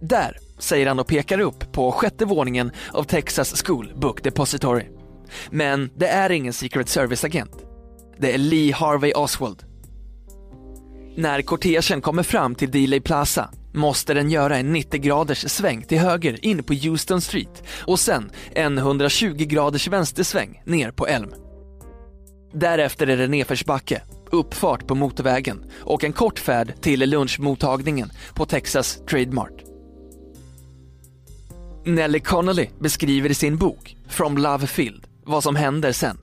“Där”, 0.00 0.36
säger 0.58 0.86
han 0.86 0.98
och 0.98 1.06
pekar 1.06 1.38
upp 1.40 1.72
på 1.72 1.92
sjätte 1.92 2.24
våningen 2.24 2.70
av 2.92 3.04
Texas 3.04 3.62
School 3.66 3.92
Book 3.96 4.22
Depository. 4.22 4.84
Men 5.50 5.90
det 5.96 6.08
är 6.08 6.30
ingen 6.30 6.52
Secret 6.52 6.88
Service-agent. 6.88 7.64
Det 8.18 8.34
är 8.34 8.38
Lee 8.38 8.74
Harvey 8.74 9.12
Oswald. 9.12 9.71
När 11.14 11.42
kortegen 11.42 12.00
kommer 12.00 12.22
fram 12.22 12.54
till 12.54 12.70
Dealey 12.70 13.00
Plaza 13.00 13.50
måste 13.72 14.14
den 14.14 14.30
göra 14.30 14.56
en 14.56 14.72
90 14.72 15.00
graders 15.00 15.50
sväng 15.50 15.82
till 15.82 15.98
höger 15.98 16.44
in 16.44 16.62
på 16.62 16.74
Houston 16.74 17.20
Street 17.20 17.62
och 17.86 18.00
sen 18.00 18.30
en 18.54 18.78
120 18.78 19.34
graders 19.36 19.88
vänstersväng 19.88 20.62
ner 20.64 20.90
på 20.90 21.06
Elm. 21.06 21.34
Därefter 22.52 23.06
är 23.06 23.16
det 23.16 23.26
nedförsbacke, 23.26 24.02
uppfart 24.30 24.86
på 24.86 24.94
motorvägen 24.94 25.64
och 25.80 26.04
en 26.04 26.12
kort 26.12 26.38
färd 26.38 26.80
till 26.80 27.10
lunchmottagningen 27.10 28.10
på 28.34 28.46
Texas 28.46 28.98
Trademark. 29.10 29.64
Nelly 31.84 32.20
Connolly 32.20 32.68
beskriver 32.78 33.30
i 33.30 33.34
sin 33.34 33.56
bok 33.56 33.96
From 34.08 34.38
Love 34.38 34.66
Field 34.66 35.06
vad 35.24 35.42
som 35.42 35.56
händer 35.56 35.92
sen. 35.92 36.18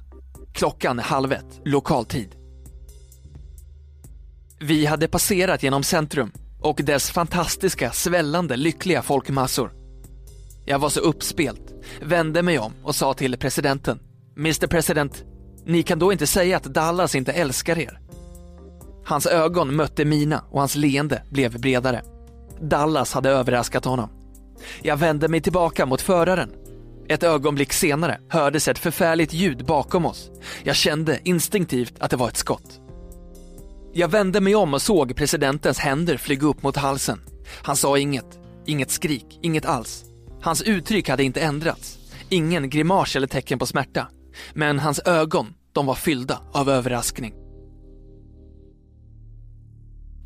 Klockan 0.54 1.00
är 1.00 1.04
halv 1.04 1.32
ett, 1.32 1.62
lokaltid. 1.66 2.39
Vi 4.62 4.86
hade 4.86 5.08
passerat 5.08 5.64
genom 5.64 5.84
centrum 5.84 6.32
och 6.60 6.82
dess 6.84 7.12
fantastiska, 7.12 7.92
svällande, 7.92 8.58
lyckliga 8.58 9.02
folkmassor. 9.02 9.72
Jag 10.66 10.80
var 10.80 10.90
så 10.90 11.00
uppspelt, 11.00 11.74
vände 12.02 12.42
mig 12.42 12.60
om 12.60 12.74
och 12.84 12.96
sa 12.96 13.14
till 13.14 13.38
presidenten, 13.38 14.00
Mr 14.38 14.68
President, 14.68 15.24
ni 15.66 15.84
kan 15.84 16.00
då 16.00 16.12
inte 16.12 16.28
säga 16.28 16.58
att 16.58 16.64
Dallas 16.64 17.16
inte 17.16 17.32
älskar 17.32 17.78
er? 17.80 18.00
Hans 19.06 19.28
ögon 19.28 19.76
mötte 19.76 20.06
mina 20.06 20.44
och 20.52 20.60
hans 20.60 20.76
leende 20.76 21.24
blev 21.30 21.60
bredare. 21.60 22.04
Dallas 22.62 23.14
hade 23.14 23.30
överraskat 23.30 23.86
honom. 23.86 24.10
Jag 24.82 24.98
vände 24.98 25.28
mig 25.28 25.42
tillbaka 25.42 25.86
mot 25.86 26.02
föraren. 26.02 26.52
Ett 27.10 27.24
ögonblick 27.24 27.74
senare 27.74 28.20
hördes 28.30 28.68
ett 28.68 28.80
förfärligt 28.80 29.34
ljud 29.34 29.66
bakom 29.66 30.06
oss. 30.06 30.32
Jag 30.64 30.76
kände 30.76 31.20
instinktivt 31.24 31.94
att 32.00 32.12
det 32.12 32.18
var 32.18 32.28
ett 32.28 32.38
skott. 32.38 32.89
Jag 33.94 34.08
vände 34.08 34.42
mig 34.42 34.56
om 34.56 34.74
och 34.74 34.82
såg 34.82 35.16
presidentens 35.16 35.80
händer 35.80 36.18
flyga 36.18 36.48
upp 36.48 36.64
mot 36.64 36.78
halsen. 36.78 37.22
Han 37.64 37.76
sa 37.76 37.98
inget, 37.98 38.40
inget 38.66 38.92
skrik, 38.92 39.40
inget 39.42 39.66
alls. 39.66 40.06
Hans 40.42 40.62
uttryck 40.62 41.10
hade 41.10 41.24
inte 41.24 41.42
ändrats. 41.42 41.98
Ingen 42.30 42.70
grimas 42.70 43.16
eller 43.16 43.28
tecken 43.28 43.60
på 43.60 43.66
smärta. 43.66 44.08
Men 44.54 44.80
hans 44.80 45.00
ögon, 45.00 45.54
de 45.74 45.86
var 45.86 45.96
fyllda 45.96 46.42
av 46.54 46.70
överraskning. 46.70 47.34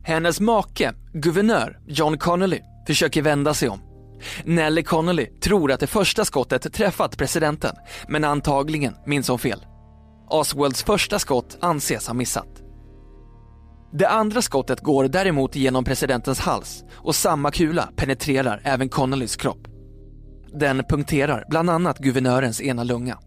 Hennes 0.04 0.40
make, 0.40 0.94
guvernör 1.14 1.80
John 1.88 2.18
Connolly, 2.18 2.60
försöker 2.88 3.22
vända 3.22 3.54
sig 3.54 3.70
om. 3.70 3.80
Nelly 4.44 4.84
Connolly 4.84 5.26
tror 5.26 5.72
att 5.72 5.80
det 5.80 5.88
första 5.88 6.26
skottet 6.26 6.74
träffat 6.74 7.18
presidenten, 7.18 7.76
men 8.08 8.24
antagligen 8.24 8.96
minns 9.06 9.28
hon 9.28 9.40
fel. 9.40 9.66
Oswalds 10.30 10.84
första 10.84 11.20
skott 11.20 11.58
anses 11.62 12.08
ha 12.08 12.14
missat. 12.14 12.63
Det 13.96 14.10
andra 14.10 14.42
skottet 14.42 14.82
går 14.82 15.08
däremot 15.08 15.56
genom 15.56 15.84
presidentens 15.84 16.40
hals 16.40 16.84
och 16.94 17.16
samma 17.16 17.52
kula 17.52 17.90
penetrerar 17.96 18.62
även 18.64 18.90
Connollys 18.90 19.36
kropp. 19.36 19.68
Den 20.54 20.84
punkterar 20.90 21.46
bland 21.50 21.70
annat 21.70 22.00
guvernörens 22.00 22.62
ena 22.62 22.84
lunga. 22.84 23.20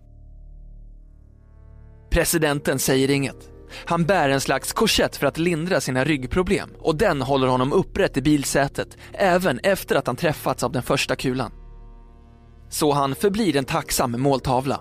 Presidenten 2.10 2.78
säger 2.78 3.10
inget. 3.10 3.50
Han 3.86 4.04
bär 4.04 4.28
en 4.28 4.40
slags 4.40 4.72
korsett 4.72 5.16
för 5.16 5.26
att 5.26 5.38
lindra 5.38 5.80
sina 5.80 6.04
ryggproblem 6.04 6.70
och 6.78 6.96
den 6.96 7.22
håller 7.22 7.46
honom 7.46 7.72
upprätt 7.72 8.16
i 8.16 8.22
bilsätet 8.22 8.96
även 9.12 9.58
efter 9.58 9.96
att 9.96 10.06
han 10.06 10.16
träffats 10.16 10.62
av 10.62 10.72
den 10.72 10.82
första 10.82 11.16
kulan. 11.16 11.52
Så 12.68 12.92
han 12.92 13.14
förblir 13.14 13.56
en 13.56 13.64
tacksam 13.64 14.22
måltavla. 14.22 14.80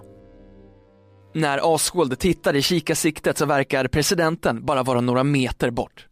När 1.35 1.65
Oswald 1.65 2.19
tittar 2.19 2.55
i 2.55 2.61
kikarsiktet 2.61 3.37
så 3.37 3.45
verkar 3.45 3.87
presidenten 3.87 4.65
bara 4.65 4.83
vara 4.83 5.01
några 5.01 5.23
meter 5.23 5.69
bort. 5.69 6.07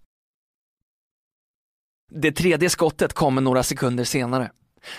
Det 2.11 2.31
tredje 2.31 2.69
skottet 2.69 3.13
kommer 3.13 3.41
några 3.41 3.63
sekunder 3.63 4.03
senare. 4.03 4.51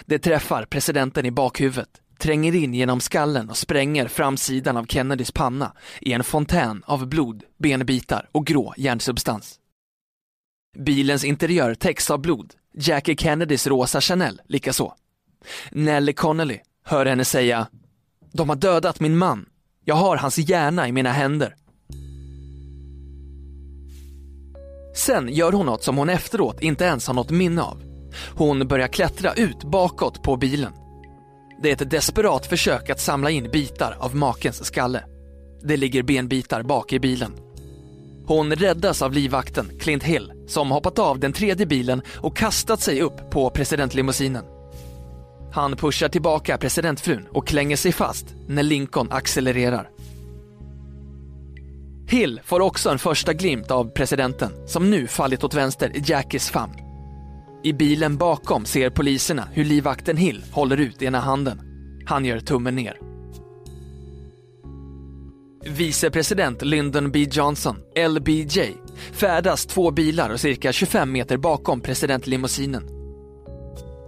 Det 0.07 0.19
träffar 0.19 0.65
presidenten 0.65 1.27
i 1.27 1.31
bakhuvudet, 1.31 1.89
tränger 2.19 2.55
in 2.55 2.75
genom 2.75 3.01
skallen 3.01 3.51
och 3.51 3.57
spränger 3.57 4.09
framsidan 4.09 4.77
av 4.77 4.87
Kennedys 4.87 5.33
panna 5.33 5.73
i 6.01 6.13
en 6.13 6.25
fontän 6.25 6.83
av 6.87 7.07
blod, 7.07 7.43
benbitar 7.59 8.29
och 8.33 8.47
grå 8.47 8.75
järnsubstans. 8.77 9.59
Bilens 10.79 11.25
interiör 11.25 11.75
täcks 11.75 12.11
av 12.11 12.21
blod, 12.21 12.55
Jackie 12.75 13.17
Kennedys 13.17 13.67
rosa 13.67 14.01
Chanel 14.01 14.41
likaså. 14.47 14.95
Nelly 15.71 16.13
Connolly 16.13 16.61
hör 16.85 17.07
henne 17.07 17.25
säga 17.25 17.67
De 18.33 18.49
har 18.49 18.57
dödat 18.57 19.01
min 19.01 19.19
man. 19.19 19.47
Jag 19.85 19.95
har 19.95 20.17
hans 20.17 20.39
hjärna 20.39 20.89
i 20.89 20.93
mina 20.93 21.13
händer. 21.13 21.55
Sen 24.97 25.29
gör 25.29 25.53
hon 25.53 25.67
något 25.67 25.85
som 25.85 25.97
hon 25.97 26.09
efteråt 26.09 26.63
inte 26.63 26.85
ens 26.85 27.07
har 27.07 27.15
något 27.15 27.31
minne 27.31 27.63
av. 27.63 27.83
Hon 28.37 28.69
börjar 28.69 28.89
klättra 28.89 29.33
ut 29.33 29.65
bakåt 29.65 30.23
på 30.23 30.37
bilen. 30.37 30.73
Det 31.63 31.69
är 31.69 31.73
ett 31.83 31.91
desperat 31.91 32.47
försök 32.47 32.91
att 32.91 33.01
samla 33.01 33.31
in 33.31 33.51
bitar 33.51 33.97
av 34.01 34.17
makens 34.17 34.65
skalle. 34.65 35.05
Det 35.63 35.77
ligger 35.77 36.03
benbitar 36.03 36.63
bak 36.63 36.93
i 36.93 37.01
bilen. 37.01 37.33
Hon 38.27 38.53
räddas 38.53 39.03
av 39.03 39.13
livvakten 39.13 39.71
Clint 39.81 40.03
Hill 40.03 40.33
som 40.49 40.71
hoppat 40.71 40.99
av 40.99 41.19
den 41.19 41.33
tredje 41.33 41.67
bilen 41.67 42.03
och 42.17 42.37
kastat 42.37 42.81
sig 42.81 43.01
upp 43.01 43.31
på 43.31 43.51
presidentlimousinen. 43.51 44.45
Han 45.55 45.77
pushar 45.77 46.09
tillbaka 46.09 46.59
presidentfrun 46.59 47.27
och 47.31 47.47
klänger 47.47 47.77
sig 47.77 47.93
fast 47.93 48.27
när 48.47 48.63
Lincoln 48.63 49.13
accelererar. 49.13 49.91
Hill 52.09 52.41
får 52.45 52.61
också 52.61 52.91
en 52.91 52.99
första 52.99 53.33
glimt 53.33 53.71
av 53.71 53.91
presidenten 53.91 54.69
som 54.69 54.91
nu 54.91 55.07
fallit 55.07 55.45
åt 55.45 55.55
vänster 55.55 55.97
i 55.97 56.03
Jackies 56.07 56.51
famn. 56.51 56.73
I 57.65 57.73
bilen 57.73 58.17
bakom 58.17 58.65
ser 58.65 58.91
poliserna 58.91 59.49
hur 59.53 59.65
livvakten 59.65 60.17
Hill 60.17 60.45
håller 60.53 60.77
ut 60.77 61.03
ena 61.03 61.21
handen. 61.21 61.61
Han 62.07 62.25
gör 62.25 62.41
tummen 62.41 62.75
ner. 62.75 62.99
Vicepresident 65.67 66.63
Lyndon 66.63 67.11
B 67.11 67.27
Johnson, 67.31 67.77
LBJ, 68.09 68.61
färdas 69.13 69.67
två 69.67 69.91
bilar 69.91 70.31
och 70.31 70.41
cirka 70.41 70.73
25 70.73 71.13
meter 71.13 71.37
bakom 71.37 71.81
presidentlimousinen. 71.81 73.04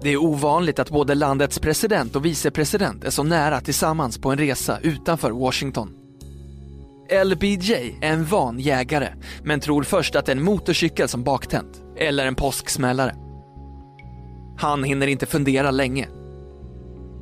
Det 0.03 0.11
är 0.11 0.17
ovanligt 0.17 0.79
att 0.79 0.91
både 0.91 1.15
landets 1.15 1.59
president 1.59 2.17
och 2.17 2.25
vicepresident 2.25 3.05
är 3.05 3.11
så 3.11 3.23
nära 3.23 3.61
tillsammans 3.61 4.19
på 4.19 4.31
en 4.31 4.39
resa 4.39 4.79
utanför 4.83 5.31
Washington. 5.31 5.95
LBJ 7.25 7.73
är 8.01 8.13
en 8.13 8.25
van 8.25 8.61
jägare, 8.61 9.09
men 9.43 9.61
tror 9.61 9.83
först 9.83 10.17
att 10.17 10.27
det 10.27 10.33
är 10.33 10.37
en 10.37 10.43
motorcykel 10.43 11.09
som 11.09 11.23
baktänt, 11.23 11.83
eller 11.97 12.27
en 12.27 12.35
påsksmällare. 12.35 13.15
Han 14.59 14.85
hinner 14.85 15.07
inte 15.07 15.27
fundera 15.27 15.71
länge. 15.71 16.09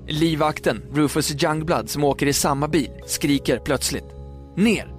Livvakten, 0.08 0.82
Rufus 0.92 1.42
Youngblood, 1.44 1.90
som 1.90 2.04
åker 2.04 2.26
i 2.26 2.32
samma 2.32 2.68
bil, 2.68 2.90
skriker 3.06 3.58
plötsligt 3.58 4.14
”Ner!” 4.56 4.94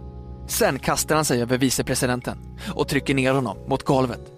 Sen 0.47 0.79
kastar 0.79 1.15
han 1.15 1.25
sig 1.25 1.41
över 1.41 1.57
vicepresidenten 1.57 2.37
och 2.69 2.87
trycker 2.87 3.15
ner 3.15 3.33
honom 3.33 3.57
mot 3.67 3.83
golvet. 3.83 4.34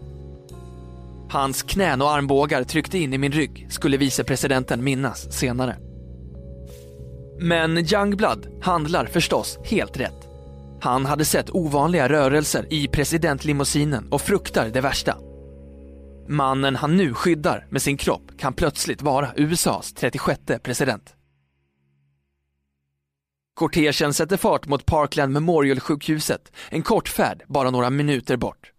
Hans 1.30 1.64
knän 1.64 2.02
och 2.02 2.12
armbågar 2.12 2.64
tryckte 2.64 2.98
in 2.98 3.14
i 3.14 3.18
min 3.18 3.32
rygg, 3.32 3.68
skulle 3.70 3.98
vicepresidenten 3.98 4.84
minnas 4.84 5.32
senare. 5.32 5.78
Men 7.40 7.78
Youngblood 7.78 8.48
handlar 8.62 9.06
förstås 9.06 9.60
helt 9.64 9.98
rätt. 9.98 10.28
Han 10.82 11.06
hade 11.06 11.26
sett 11.26 11.50
ovanliga 11.50 12.10
rörelser 12.10 12.74
i 12.74 12.88
presidentlimousinen 12.88 14.08
och 14.12 14.22
fruktar 14.22 14.70
det 14.70 14.82
värsta. 14.82 15.18
Mannen 16.28 16.76
han 16.76 16.98
nu 16.98 17.14
skyddar 17.14 17.68
med 17.70 17.82
sin 17.82 17.98
kropp 17.98 18.32
kan 18.38 18.54
plötsligt 18.54 19.02
vara 19.02 19.30
USAs 19.36 19.94
36 19.94 20.42
president. 20.64 21.14
Kortegen 23.54 24.14
sätter 24.14 24.38
fart 24.38 24.68
mot 24.68 24.86
Parkland 24.86 25.34
Memorial-sjukhuset, 25.34 26.52
en 26.70 26.82
kort 26.82 27.10
färd 27.10 27.44
bara 27.48 27.72
några 27.72 27.90
minuter 27.90 28.38
bort. 28.38 28.72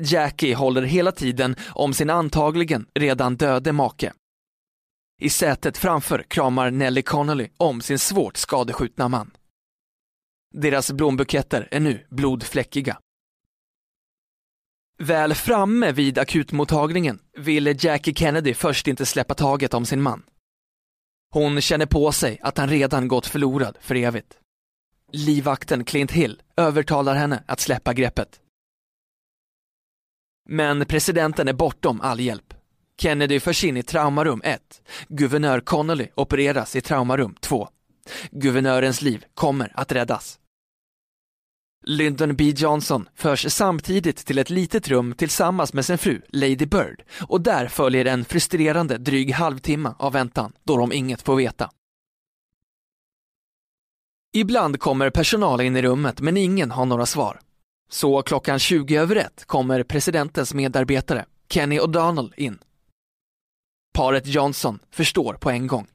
Jackie 0.00 0.54
håller 0.54 0.82
hela 0.82 1.12
tiden 1.12 1.56
om 1.68 1.94
sin 1.94 2.10
antagligen 2.10 2.86
redan 2.94 3.36
döde 3.36 3.72
make. 3.72 4.12
I 5.20 5.30
sätet 5.30 5.78
framför 5.78 6.22
kramar 6.28 6.70
Nelly 6.70 7.02
Connolly 7.02 7.48
om 7.56 7.80
sin 7.80 7.98
svårt 7.98 8.36
skadeskjutna 8.36 9.08
man. 9.08 9.30
Deras 10.54 10.92
blombuketter 10.92 11.68
är 11.70 11.80
nu 11.80 12.06
blodfläckiga. 12.10 12.98
Väl 14.98 15.34
framme 15.34 15.92
vid 15.92 16.18
akutmottagningen 16.18 17.18
ville 17.36 17.76
Jackie 17.78 18.14
Kennedy 18.14 18.54
först 18.54 18.88
inte 18.88 19.06
släppa 19.06 19.34
taget 19.34 19.74
om 19.74 19.86
sin 19.86 20.02
man. 20.02 20.22
Hon 21.30 21.60
känner 21.60 21.86
på 21.86 22.12
sig 22.12 22.38
att 22.42 22.58
han 22.58 22.68
redan 22.68 23.08
gått 23.08 23.26
förlorad 23.26 23.76
för 23.80 23.94
evigt. 23.94 24.38
Livvakten 25.12 25.84
Clint 25.84 26.10
Hill 26.10 26.42
övertalar 26.56 27.14
henne 27.14 27.42
att 27.46 27.60
släppa 27.60 27.92
greppet. 27.92 28.40
Men 30.48 30.86
presidenten 30.86 31.48
är 31.48 31.52
bortom 31.52 32.00
all 32.00 32.20
hjälp. 32.20 32.54
Kennedy 32.98 33.40
förs 33.40 33.64
in 33.64 33.76
i 33.76 33.82
traumarum 33.82 34.40
1. 34.44 34.60
Guvernör 35.08 35.60
Connolly 35.60 36.08
opereras 36.14 36.76
i 36.76 36.80
traumarum 36.80 37.34
2. 37.40 37.68
Guvernörens 38.30 39.02
liv 39.02 39.24
kommer 39.34 39.72
att 39.74 39.92
räddas. 39.92 40.38
Lyndon 41.86 42.36
B 42.36 42.52
Johnson 42.56 43.08
förs 43.14 43.52
samtidigt 43.52 44.16
till 44.16 44.38
ett 44.38 44.50
litet 44.50 44.88
rum 44.88 45.14
tillsammans 45.14 45.72
med 45.72 45.84
sin 45.84 45.98
fru 45.98 46.20
Lady 46.28 46.66
Bird 46.66 47.04
och 47.20 47.40
där 47.40 47.68
följer 47.68 48.04
en 48.04 48.24
frustrerande 48.24 48.98
dryg 48.98 49.32
halvtimme 49.32 49.94
av 49.98 50.12
väntan 50.12 50.52
då 50.64 50.76
de 50.76 50.92
inget 50.92 51.22
får 51.22 51.36
veta. 51.36 51.70
Ibland 54.32 54.80
kommer 54.80 55.10
personal 55.10 55.60
in 55.60 55.76
i 55.76 55.82
rummet 55.82 56.20
men 56.20 56.36
ingen 56.36 56.70
har 56.70 56.86
några 56.86 57.06
svar. 57.06 57.40
Så 57.88 58.22
klockan 58.22 58.58
20 58.58 58.96
över 58.96 59.16
ett 59.16 59.44
kommer 59.44 59.82
presidentens 59.82 60.54
medarbetare 60.54 61.26
Kenny 61.48 61.78
O'Donnell 61.78 62.32
in. 62.36 62.58
Paret 63.94 64.26
Johnson 64.26 64.78
förstår 64.90 65.34
på 65.34 65.50
en 65.50 65.66
gång. 65.66 65.86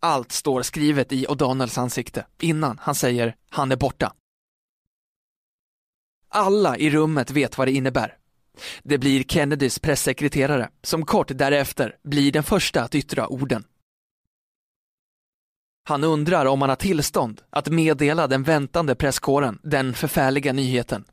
Allt 0.00 0.32
står 0.32 0.62
skrivet 0.62 1.12
i 1.12 1.26
O'Donnells 1.26 1.80
ansikte 1.80 2.26
innan 2.40 2.78
han 2.82 2.94
säger 2.94 3.36
han 3.50 3.72
är 3.72 3.76
borta. 3.76 4.12
Alla 6.28 6.76
i 6.76 6.90
rummet 6.90 7.30
vet 7.30 7.58
vad 7.58 7.68
det 7.68 7.72
innebär. 7.72 8.16
Det 8.82 8.98
blir 8.98 9.24
Kennedys 9.24 9.78
pressekreterare 9.78 10.70
som 10.82 11.04
kort 11.04 11.30
därefter 11.34 11.96
blir 12.02 12.32
den 12.32 12.42
första 12.42 12.82
att 12.82 12.94
yttra 12.94 13.26
orden. 13.26 13.64
Han 15.88 16.04
undrar 16.04 16.46
om 16.46 16.60
han 16.60 16.68
har 16.68 16.76
tillstånd 16.76 17.42
att 17.50 17.68
meddela 17.68 18.26
den 18.26 18.42
väntande 18.42 18.94
presskåren 18.94 19.58
den 19.62 19.94
förfärliga 19.94 20.52
nyheten. 20.52 21.04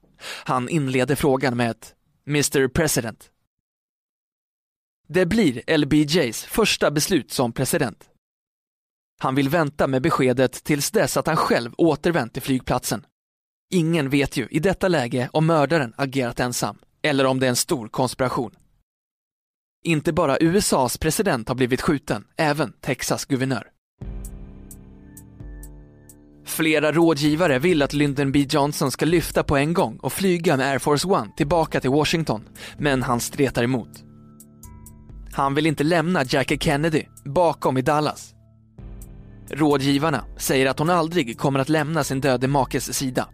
Han 0.46 0.70
inleder 0.70 1.16
frågan 1.16 1.58
med 1.58 1.72
ett 1.72 1.96
Mr 2.28 2.68
President. 2.68 3.30
Det 5.08 5.26
blir 5.26 5.78
LBJs 5.78 6.44
första 6.44 6.92
beslut 6.92 7.32
som 7.32 7.52
president. 7.52 8.04
Han 9.20 9.36
vill 9.36 9.50
vänta 9.50 9.88
med 9.88 10.02
beskedet 10.02 10.64
tills 10.64 10.92
dess 10.92 11.18
att 11.18 11.28
han 11.28 11.38
själv 11.38 11.72
återvänt 11.78 12.34
till 12.34 12.42
flygplatsen. 12.42 13.06
Ingen 13.70 14.10
vet 14.10 14.38
ju 14.38 14.48
i 14.52 14.60
detta 14.60 14.88
läge 14.88 15.30
om 15.34 15.46
mördaren 15.46 15.94
agerat 15.98 16.40
ensam 16.40 16.78
eller 17.02 17.26
om 17.26 17.40
det 17.40 17.46
är 17.46 17.50
en 17.50 17.56
stor 17.56 17.88
konspiration. 17.88 18.56
Inte 19.84 20.14
bara 20.14 20.38
USAs 20.40 20.98
president 20.98 21.48
har 21.48 21.56
blivit 21.56 21.82
skjuten, 21.82 22.28
även 22.38 22.74
Texas 22.82 23.26
guvernör. 23.26 23.73
Flera 26.54 26.92
rådgivare 26.92 27.60
vill 27.60 27.82
att 27.82 27.94
Lyndon 27.94 28.32
B 28.32 28.46
Johnson 28.50 28.92
ska 28.92 29.06
lyfta 29.06 29.44
på 29.44 29.58
en 29.58 29.74
gång 29.74 29.98
och 30.02 30.14
flyga 30.14 30.58
med 30.58 30.68
Air 30.68 30.80
Force 30.80 31.08
One 31.08 31.32
tillbaka 31.38 31.82
till 31.82 31.90
Washington, 31.90 32.44
men 32.78 33.04
han 33.04 33.20
stretar 33.20 33.64
emot. 33.64 33.90
Han 35.34 35.56
vill 35.56 35.66
inte 35.66 35.84
lämna 35.84 36.24
Jackie 36.24 36.58
Kennedy 36.58 37.04
bakom 37.26 37.78
i 37.78 37.82
Dallas. 37.82 38.34
Rådgivarna 39.50 40.26
säger 40.38 40.66
att 40.66 40.80
hon 40.80 40.90
aldrig 40.90 41.38
kommer 41.38 41.60
att 41.60 41.70
lämna 41.70 42.04
sin 42.04 42.22
döde 42.22 42.48
makes 42.48 42.94
sida 42.94 43.28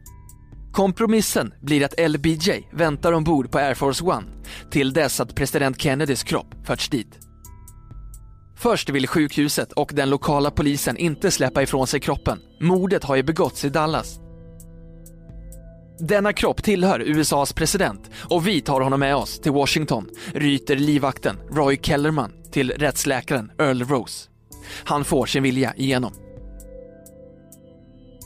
Kompromissen 0.72 1.54
blir 1.62 1.86
att 1.86 2.10
LBJ 2.10 2.68
väntar 2.72 3.14
ombord 3.14 3.52
på 3.52 3.58
Air 3.58 3.74
Force 3.74 4.04
One 4.04 4.28
till 4.72 4.94
dess 4.94 5.20
att 5.20 5.36
president 5.36 5.82
Kennedys 5.82 6.24
kropp 6.24 6.56
förts 6.66 6.90
dit. 6.90 7.29
Först 8.62 8.90
vill 8.90 9.08
sjukhuset 9.08 9.72
och 9.72 9.92
den 9.96 10.10
lokala 10.10 10.52
polisen 10.52 10.98
inte 10.98 11.32
släppa 11.32 11.64
ifrån 11.64 11.88
sig 11.88 12.00
kroppen. 12.00 12.40
Mordet 12.60 13.04
har 13.04 13.16
ju 13.16 13.24
begåtts 13.24 13.66
i 13.66 13.70
Dallas. 13.70 14.20
Denna 16.00 16.34
kropp 16.34 16.64
tillhör 16.64 17.00
USAs 17.00 17.54
president 17.54 18.10
och 18.30 18.48
vi 18.48 18.62
tar 18.62 18.82
honom 18.82 19.00
med 19.00 19.16
oss 19.16 19.40
till 19.40 19.52
Washington, 19.52 20.10
ryter 20.34 20.76
livvakten 20.76 21.38
Roy 21.52 21.78
Kellerman 21.82 22.32
till 22.52 22.72
rättsläkaren 22.72 23.52
Earl 23.60 23.84
Rose. 23.84 24.30
Han 24.84 25.04
får 25.06 25.26
sin 25.26 25.44
vilja 25.44 25.74
igenom. 25.76 26.14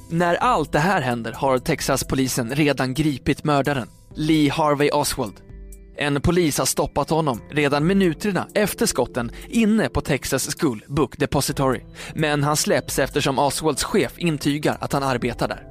När 0.10 0.36
allt 0.36 0.72
det 0.72 0.80
här 0.80 1.02
händer 1.02 1.32
har 1.32 1.58
Texas-polisen 1.58 2.56
redan 2.56 2.94
gripit 2.94 3.44
mördaren, 3.44 3.88
Lee 4.16 4.52
Harvey 4.52 4.90
Oswald. 4.90 5.53
En 5.98 6.22
polis 6.22 6.58
har 6.58 6.66
stoppat 6.66 7.10
honom 7.10 7.42
redan 7.52 7.88
minuterna 7.88 8.48
efter 8.54 8.86
skotten 8.86 9.32
inne 9.48 9.90
på 9.90 10.02
Texas 10.02 10.56
School 10.60 10.86
Book 10.88 11.18
Depository. 11.18 11.82
Men 12.16 12.44
han 12.44 12.58
släpps 12.58 13.00
eftersom 13.00 13.40
Oswalds 13.40 13.84
chef 13.84 14.14
intygar 14.18 14.78
att 14.82 14.94
han 14.94 15.04
arbetar 15.04 15.48
där. 15.48 15.64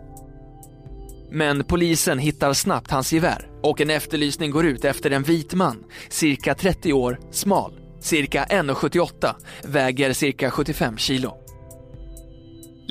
Men 1.31 1.65
polisen 1.65 2.19
hittar 2.19 2.53
snabbt 2.53 2.91
hans 2.91 3.13
gevär 3.13 3.51
och 3.63 3.81
en 3.81 3.91
efterlysning 3.91 4.51
går 4.51 4.67
ut 4.67 4.85
efter 4.85 5.11
en 5.11 5.23
vit 5.23 5.55
man, 5.55 5.85
cirka 6.09 6.55
30 6.55 6.93
år, 6.93 7.19
smal, 7.31 7.73
cirka 8.01 8.45
1,78, 8.45 9.35
väger 9.63 10.13
cirka 10.13 10.51
75 10.51 10.99
kilo. 10.99 11.42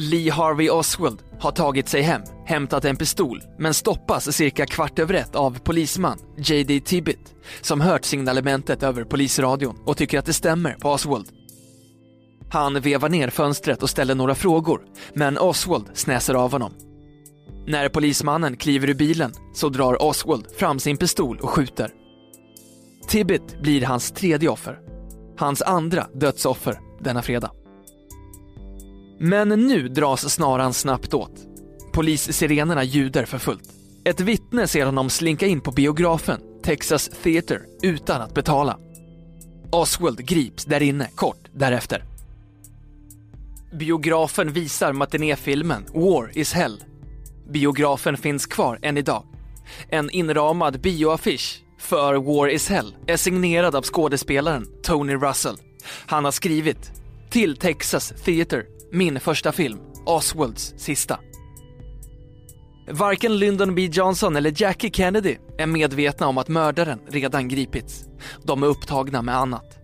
Lee 0.01 0.31
Harvey 0.31 0.69
Oswald 0.69 1.19
har 1.39 1.51
tagit 1.51 1.89
sig 1.89 2.01
hem, 2.01 2.21
hämtat 2.45 2.85
en 2.85 2.95
pistol, 2.95 3.41
men 3.57 3.73
stoppas 3.73 4.35
cirka 4.35 4.65
kvart 4.65 4.99
över 4.99 5.13
ett 5.13 5.35
av 5.35 5.59
polisman 5.59 6.17
J.D. 6.37 6.79
Tibbet 6.79 7.35
som 7.61 7.81
hört 7.81 8.05
signalementet 8.05 8.83
över 8.83 9.03
polisradion 9.03 9.77
och 9.85 9.97
tycker 9.97 10.19
att 10.19 10.25
det 10.25 10.33
stämmer 10.33 10.73
på 10.73 10.89
Oswald. 10.89 11.27
Han 12.51 12.81
vevar 12.81 13.09
ner 13.09 13.29
fönstret 13.29 13.83
och 13.83 13.89
ställer 13.89 14.15
några 14.15 14.35
frågor, 14.35 14.81
men 15.13 15.37
Oswald 15.37 15.89
snäser 15.93 16.33
av 16.33 16.51
honom. 16.51 16.73
När 17.67 17.89
polismannen 17.89 18.57
kliver 18.57 18.89
ur 18.89 18.93
bilen 18.93 19.33
så 19.53 19.69
drar 19.69 20.03
Oswald 20.03 20.45
fram 20.57 20.79
sin 20.79 20.97
pistol 20.97 21.39
och 21.41 21.49
skjuter. 21.49 21.91
Tibbet 23.07 23.61
blir 23.61 23.85
hans 23.85 24.11
tredje 24.11 24.49
offer. 24.49 24.79
Hans 25.37 25.61
andra 25.61 26.07
dödsoffer 26.13 26.79
denna 26.99 27.21
fredag. 27.21 27.51
Men 29.23 29.49
nu 29.49 29.87
dras 29.87 30.33
snaran 30.33 30.73
snabbt 30.73 31.13
åt. 31.13 31.31
Polissirenerna 31.93 32.83
ljuder 32.83 33.25
för 33.25 33.37
fullt. 33.37 33.69
Ett 34.03 34.19
vittne 34.19 34.67
ser 34.67 34.85
honom 34.85 35.09
slinka 35.09 35.47
in 35.47 35.61
på 35.61 35.71
biografen, 35.71 36.41
Texas 36.63 37.09
Theater, 37.23 37.61
utan 37.81 38.21
att 38.21 38.33
betala. 38.33 38.77
Oswald 39.71 40.25
grips 40.25 40.65
där 40.65 40.81
inne 40.81 41.07
kort 41.15 41.47
därefter. 41.53 42.03
Biografen 43.73 44.53
visar 44.53 44.93
matinéfilmen 44.93 45.85
War 45.93 46.37
is 46.37 46.53
Hell. 46.53 46.83
Biografen 47.49 48.17
finns 48.17 48.45
kvar 48.45 48.79
än 48.81 48.97
idag. 48.97 49.23
En 49.89 50.09
inramad 50.09 50.81
bioaffisch 50.81 51.63
för 51.79 52.15
War 52.15 52.47
is 52.47 52.69
Hell 52.69 52.95
är 53.07 53.17
signerad 53.17 53.75
av 53.75 53.83
skådespelaren 53.83 54.67
Tony 54.83 55.15
Russell. 55.15 55.55
Han 56.05 56.25
har 56.25 56.31
skrivit 56.31 57.00
“Till 57.31 57.57
Texas 57.57 58.13
Theater 58.25 58.65
min 58.91 59.19
första 59.19 59.51
film, 59.51 59.79
Oswalds 60.05 60.73
sista. 60.77 61.19
Varken 62.91 63.39
Lyndon 63.39 63.75
B 63.75 63.89
Johnson 63.91 64.35
eller 64.35 64.53
Jackie 64.61 64.91
Kennedy 64.91 65.37
är 65.57 65.65
medvetna 65.65 66.27
om 66.27 66.37
att 66.37 66.47
mördaren 66.47 66.99
redan 67.07 67.47
gripits. 67.47 68.05
De 68.43 68.63
är 68.63 68.67
upptagna 68.67 69.21
med 69.21 69.37
annat. 69.37 69.77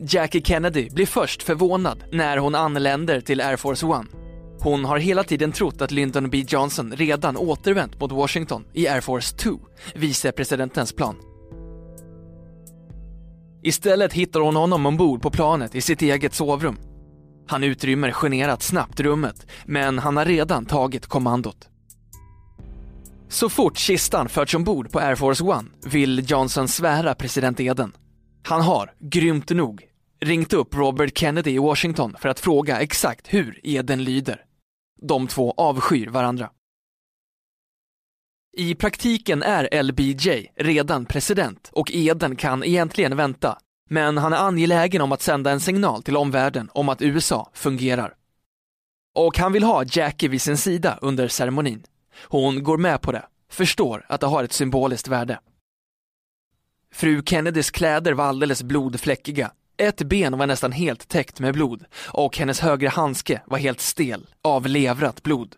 Jackie 0.00 0.42
Kennedy 0.42 0.88
blir 0.90 1.06
först 1.06 1.42
förvånad 1.42 2.04
när 2.12 2.36
hon 2.36 2.54
anländer 2.54 3.20
till 3.20 3.40
Air 3.40 3.56
Force 3.56 3.86
One. 3.86 4.08
Hon 4.60 4.84
har 4.84 4.98
hela 4.98 5.24
tiden 5.24 5.52
trott 5.52 5.80
att 5.82 5.90
Lyndon 5.90 6.30
B 6.30 6.44
Johnson 6.48 6.92
redan 6.96 7.36
återvänt 7.36 8.00
mot 8.00 8.12
Washington 8.12 8.64
i 8.72 8.88
Air 8.88 9.00
Force 9.00 9.36
2, 9.36 9.50
vicepresidentens 9.94 10.92
plan. 10.92 11.16
Istället 13.66 14.12
hittar 14.12 14.40
hon 14.40 14.56
honom 14.56 14.86
ombord 14.86 15.22
på 15.22 15.30
planet 15.30 15.74
i 15.74 15.80
sitt 15.80 16.02
eget 16.02 16.34
sovrum 16.34 16.76
han 17.48 17.64
utrymmer 17.64 18.10
generat 18.12 18.62
snabbt 18.62 19.00
rummet, 19.00 19.46
men 19.64 19.98
han 19.98 20.16
har 20.16 20.24
redan 20.24 20.66
tagit 20.66 21.06
kommandot. 21.06 21.68
Så 23.28 23.48
fort 23.48 23.76
kistan 23.76 24.28
förts 24.28 24.54
ombord 24.54 24.92
på 24.92 25.00
Air 25.00 25.14
Force 25.14 25.44
One 25.44 25.68
vill 25.84 26.30
Johnson 26.30 26.68
svära 26.68 27.14
president 27.14 27.60
Eden. 27.60 27.92
Han 28.46 28.62
har, 28.62 28.92
grymt 29.00 29.50
nog, 29.50 29.82
ringt 30.20 30.52
upp 30.52 30.74
Robert 30.74 31.18
Kennedy 31.18 31.50
i 31.50 31.58
Washington 31.58 32.16
för 32.18 32.28
att 32.28 32.40
fråga 32.40 32.80
exakt 32.80 33.34
hur 33.34 33.60
Eden 33.62 34.04
lyder. 34.04 34.40
De 35.02 35.26
två 35.26 35.54
avskyr 35.56 36.08
varandra. 36.08 36.50
I 38.58 38.74
praktiken 38.74 39.42
är 39.42 39.82
LBJ 39.82 40.46
redan 40.56 41.06
president 41.06 41.70
och 41.72 41.90
Eden 41.92 42.36
kan 42.36 42.64
egentligen 42.64 43.16
vänta 43.16 43.58
men 43.90 44.18
han 44.18 44.32
är 44.32 44.36
angelägen 44.36 45.02
om 45.02 45.12
att 45.12 45.22
sända 45.22 45.50
en 45.50 45.60
signal 45.60 46.02
till 46.02 46.16
omvärlden 46.16 46.70
om 46.72 46.88
att 46.88 47.02
USA 47.02 47.50
fungerar. 47.54 48.14
Och 49.14 49.38
han 49.38 49.52
vill 49.52 49.62
ha 49.62 49.84
Jackie 49.84 50.28
vid 50.28 50.42
sin 50.42 50.56
sida 50.56 50.98
under 51.02 51.28
ceremonin. 51.28 51.82
Hon 52.22 52.62
går 52.62 52.78
med 52.78 53.00
på 53.00 53.12
det, 53.12 53.24
förstår 53.50 54.06
att 54.08 54.20
det 54.20 54.26
har 54.26 54.44
ett 54.44 54.52
symboliskt 54.52 55.08
värde. 55.08 55.40
Fru 56.92 57.22
Kennedys 57.22 57.70
kläder 57.70 58.12
var 58.12 58.24
alldeles 58.24 58.62
blodfläckiga. 58.62 59.52
Ett 59.76 60.02
ben 60.02 60.38
var 60.38 60.46
nästan 60.46 60.72
helt 60.72 61.08
täckt 61.08 61.40
med 61.40 61.54
blod 61.54 61.84
och 61.94 62.38
hennes 62.38 62.60
högra 62.60 62.90
handske 62.90 63.42
var 63.46 63.58
helt 63.58 63.80
stel 63.80 64.26
av 64.42 64.66
levrat 64.66 65.22
blod. 65.22 65.56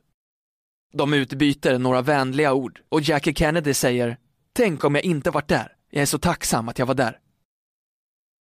De 0.93 1.15
utbyter 1.15 1.79
några 1.79 2.03
vänliga 2.03 2.53
ord 2.53 2.81
och 2.89 3.01
Jackie 3.01 3.35
Kennedy 3.35 3.75
säger 3.75 4.19
Tänk 4.53 4.85
om 4.85 4.95
jag 4.95 5.05
inte 5.05 5.31
varit 5.31 5.49
där. 5.49 5.73
Jag 5.91 6.03
är 6.03 6.07
så 6.07 6.19
tacksam 6.19 6.69
att 6.69 6.79
jag 6.79 6.87
var 6.87 6.95
där. 6.95 7.19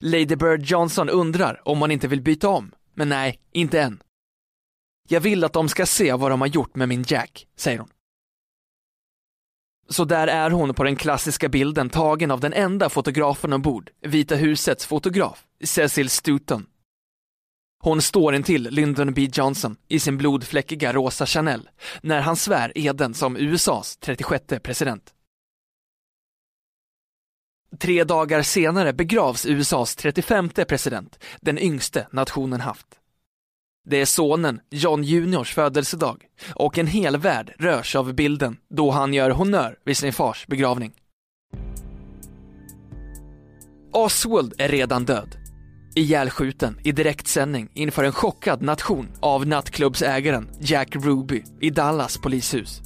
Lady 0.03 0.36
Bird 0.36 0.62
Johnson 0.62 1.10
undrar 1.10 1.62
om 1.65 1.77
man 1.77 1.91
inte 1.91 2.07
vill 2.07 2.21
byta 2.21 2.49
om, 2.49 2.71
men 2.93 3.10
nej, 3.10 3.39
inte 3.51 3.81
än. 3.81 3.99
Jag 5.07 5.21
vill 5.21 5.43
att 5.43 5.53
de 5.53 5.69
ska 5.69 5.86
se 5.86 6.13
vad 6.13 6.31
de 6.31 6.41
har 6.41 6.47
gjort 6.47 6.75
med 6.75 6.89
min 6.89 7.05
Jack, 7.07 7.47
säger 7.55 7.79
hon. 7.79 7.89
Så 9.89 10.05
där 10.05 10.27
är 10.27 10.49
hon 10.49 10.73
på 10.73 10.83
den 10.83 10.95
klassiska 10.95 11.49
bilden 11.49 11.89
tagen 11.89 12.31
av 12.31 12.39
den 12.39 12.53
enda 12.53 12.89
fotografen 12.89 13.53
ombord, 13.53 13.89
Vita 14.01 14.36
husets 14.36 14.86
fotograf, 14.86 15.45
Cecil 15.63 16.10
Stoughton. 16.10 16.65
Hon 17.79 18.01
står 18.01 18.35
intill 18.35 18.67
Lyndon 18.71 19.13
B 19.13 19.29
Johnson 19.33 19.75
i 19.87 19.99
sin 19.99 20.17
blodfläckiga 20.17 20.93
rosa 20.93 21.25
Chanel 21.25 21.69
när 22.01 22.21
han 22.21 22.35
svär 22.35 22.71
eden 22.75 23.13
som 23.13 23.37
USAs 23.37 23.97
36 23.97 24.43
president. 24.63 25.13
Tre 27.79 28.03
dagar 28.03 28.41
senare 28.41 28.93
begravs 28.93 29.45
USAs 29.45 29.95
35 29.95 30.49
president, 30.49 31.23
den 31.41 31.59
yngste 31.59 32.07
nationen 32.11 32.61
haft. 32.61 32.87
Det 33.89 34.01
är 34.01 34.05
sonen, 34.05 34.59
John 34.69 35.03
Juniors 35.03 35.53
födelsedag 35.53 36.25
och 36.55 36.77
en 36.77 36.87
hel 36.87 37.17
värld 37.17 37.53
rörs 37.59 37.95
av 37.95 38.13
bilden 38.13 38.57
då 38.69 38.91
han 38.91 39.13
gör 39.13 39.29
honör 39.29 39.79
vid 39.85 39.97
sin 39.97 40.13
fars 40.13 40.47
begravning. 40.47 40.93
Oswald 43.91 44.53
är 44.57 44.69
redan 44.69 45.05
död. 45.05 45.46
Ihjälskjuten 45.97 46.79
i 46.83 46.91
direktsändning 46.91 47.69
inför 47.73 48.03
en 48.03 48.12
chockad 48.12 48.62
nation 48.62 49.07
av 49.19 49.47
nattklubbsägaren 49.47 50.49
Jack 50.60 50.95
Ruby 50.95 51.43
i 51.62 51.69
Dallas 51.69 52.17
polishus. 52.17 52.81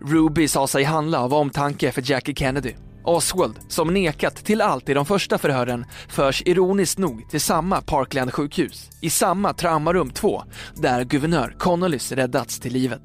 Ruby 0.00 0.48
sa 0.48 0.66
sig 0.66 0.84
handla 0.84 1.20
av 1.20 1.34
omtanke 1.34 1.92
för 1.92 2.10
Jackie 2.10 2.34
Kennedy 2.34 2.74
Oswald, 3.04 3.56
som 3.68 3.94
nekat 3.94 4.36
till 4.36 4.60
allt 4.60 4.88
i 4.88 4.94
de 4.94 5.06
första 5.06 5.38
förhören, 5.38 5.84
förs 6.08 6.42
ironiskt 6.46 6.98
nog 6.98 7.30
till 7.30 7.40
samma 7.40 7.80
Parkland-sjukhus, 7.80 8.90
i 9.02 9.10
samma 9.10 9.52
traumarum 9.52 10.10
2, 10.10 10.42
där 10.74 11.04
guvernör 11.04 11.54
Connollys 11.58 12.12
räddats 12.12 12.60
till 12.60 12.72
livet. 12.72 13.02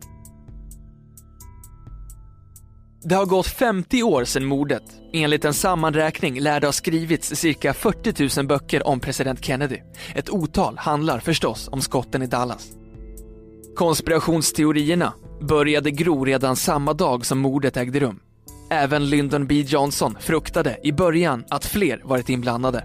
Det 3.09 3.15
har 3.15 3.25
gått 3.25 3.47
50 3.47 4.03
år 4.03 4.25
sedan 4.25 4.45
mordet. 4.45 4.83
Enligt 5.13 5.45
en 5.45 5.53
sammanräkning 5.53 6.39
lär 6.39 6.59
det 6.59 6.67
ha 6.67 6.71
skrivits 6.71 7.35
cirka 7.35 7.73
40 7.73 8.39
000 8.39 8.47
böcker 8.47 8.87
om 8.87 8.99
president 8.99 9.45
Kennedy. 9.45 9.77
Ett 10.15 10.29
otal 10.29 10.77
handlar 10.77 11.19
förstås 11.19 11.69
om 11.71 11.81
skotten 11.81 12.21
i 12.21 12.27
Dallas. 12.27 12.67
Konspirationsteorierna 13.75 15.13
började 15.41 15.91
gro 15.91 16.25
redan 16.25 16.55
samma 16.55 16.93
dag 16.93 17.25
som 17.25 17.39
mordet 17.39 17.77
ägde 17.77 17.99
rum. 17.99 18.19
Även 18.69 19.09
Lyndon 19.09 19.47
B 19.47 19.61
Johnson 19.61 20.17
fruktade 20.19 20.79
i 20.83 20.91
början 20.91 21.45
att 21.49 21.65
fler 21.65 22.01
varit 22.03 22.29
inblandade. 22.29 22.83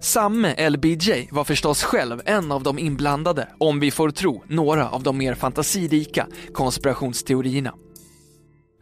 Samme 0.00 0.70
LBJ 0.70 1.28
var 1.30 1.44
förstås 1.44 1.82
själv 1.82 2.22
en 2.24 2.52
av 2.52 2.62
de 2.62 2.78
inblandade 2.78 3.48
om 3.58 3.80
vi 3.80 3.90
får 3.90 4.10
tro 4.10 4.42
några 4.48 4.88
av 4.88 5.02
de 5.02 5.18
mer 5.18 5.34
fantasirika 5.34 6.26
konspirationsteorierna. 6.52 7.74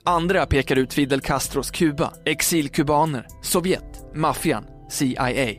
Andra 0.05 0.47
pekar 0.47 0.77
ut 0.77 0.93
Fidel 0.93 1.21
Castros 1.21 1.71
Kuba, 1.71 2.13
exilkubaner, 2.25 3.27
Sovjet, 3.43 4.15
maffian, 4.15 4.65
CIA. 4.91 5.55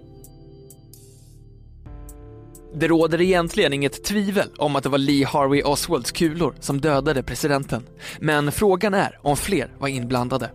Det 2.75 2.87
råder 2.87 3.21
egentligen 3.21 3.73
inget 3.73 4.03
tvivel 4.03 4.49
om 4.57 4.75
att 4.75 4.83
det 4.83 4.89
var 4.89 4.97
Lee 4.97 5.25
Harvey 5.25 5.63
Oswalds 5.63 6.11
kulor 6.11 6.55
som 6.59 6.81
dödade 6.81 7.23
presidenten. 7.23 7.83
Men 8.19 8.51
frågan 8.51 8.93
är 8.93 9.19
om 9.21 9.37
fler 9.37 9.75
var 9.79 9.87
inblandade. 9.87 10.51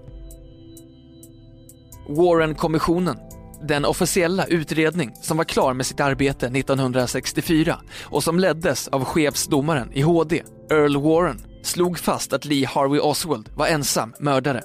Warren-kommissionen 2.09 3.19
den 3.63 3.85
officiella 3.85 4.47
utredning 4.47 5.11
som 5.23 5.37
var 5.37 5.45
klar 5.45 5.75
med 5.75 5.87
sitt 5.87 6.01
arbete 6.01 6.47
1964 6.47 7.79
och 8.03 8.25
som 8.25 8.39
leddes 8.39 8.89
av 8.89 9.05
chefsdomaren 9.05 9.93
i 9.93 10.03
HD, 10.03 10.43
Earl 10.71 10.97
Warren, 10.97 11.41
slog 11.63 11.99
fast 11.99 12.33
att 12.33 12.45
Lee 12.45 12.67
Harvey 12.67 13.01
Oswald 13.01 13.49
var 13.55 13.67
ensam 13.67 14.15
mördare. 14.21 14.63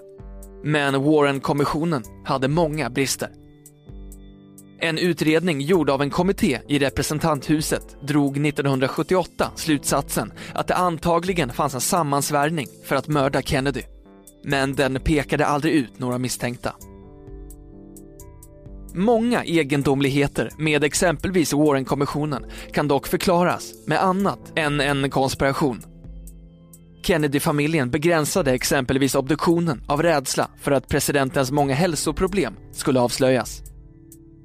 Men 0.64 1.04
Warren-kommissionen 1.04 2.04
hade 2.26 2.48
många 2.48 2.90
brister. 2.90 3.30
En 4.80 4.98
utredning 4.98 5.62
gjord 5.62 5.90
av 5.90 6.02
en 6.02 6.10
kommitté 6.10 6.60
i 6.68 6.80
representanthuset 6.80 7.98
drog 8.02 8.46
1978 8.48 9.52
slutsatsen 9.56 10.34
att 10.54 10.68
det 10.68 10.76
antagligen 10.76 11.50
fanns 11.50 11.74
en 11.74 11.82
sammansvärjning 11.82 12.68
för 12.86 12.96
att 12.96 13.08
mörda 13.08 13.42
Kennedy. 13.42 13.82
Men 14.44 14.76
den 14.76 15.00
pekade 15.00 15.46
aldrig 15.46 15.74
ut 15.74 16.00
några 16.00 16.18
misstänkta. 16.18 16.74
Många 18.96 19.44
egendomligheter 19.44 20.50
med 20.58 20.84
exempelvis 20.84 21.54
Warren-kommissionen 21.54 22.46
kan 22.74 22.88
dock 22.88 23.08
förklaras 23.08 23.74
med 23.88 24.04
annat 24.04 24.40
än 24.56 24.82
en 24.82 25.10
konspiration. 25.10 25.82
Kennedy-familjen 27.04 27.90
begränsade 27.90 28.52
exempelvis 28.52 29.16
obduktionen 29.16 29.82
av 29.88 30.04
rädsla 30.04 30.50
för 30.62 30.72
att 30.72 30.88
presidentens 30.88 31.52
många 31.52 31.74
hälsoproblem 31.76 32.54
skulle 32.72 33.00
avslöjas. 33.00 33.62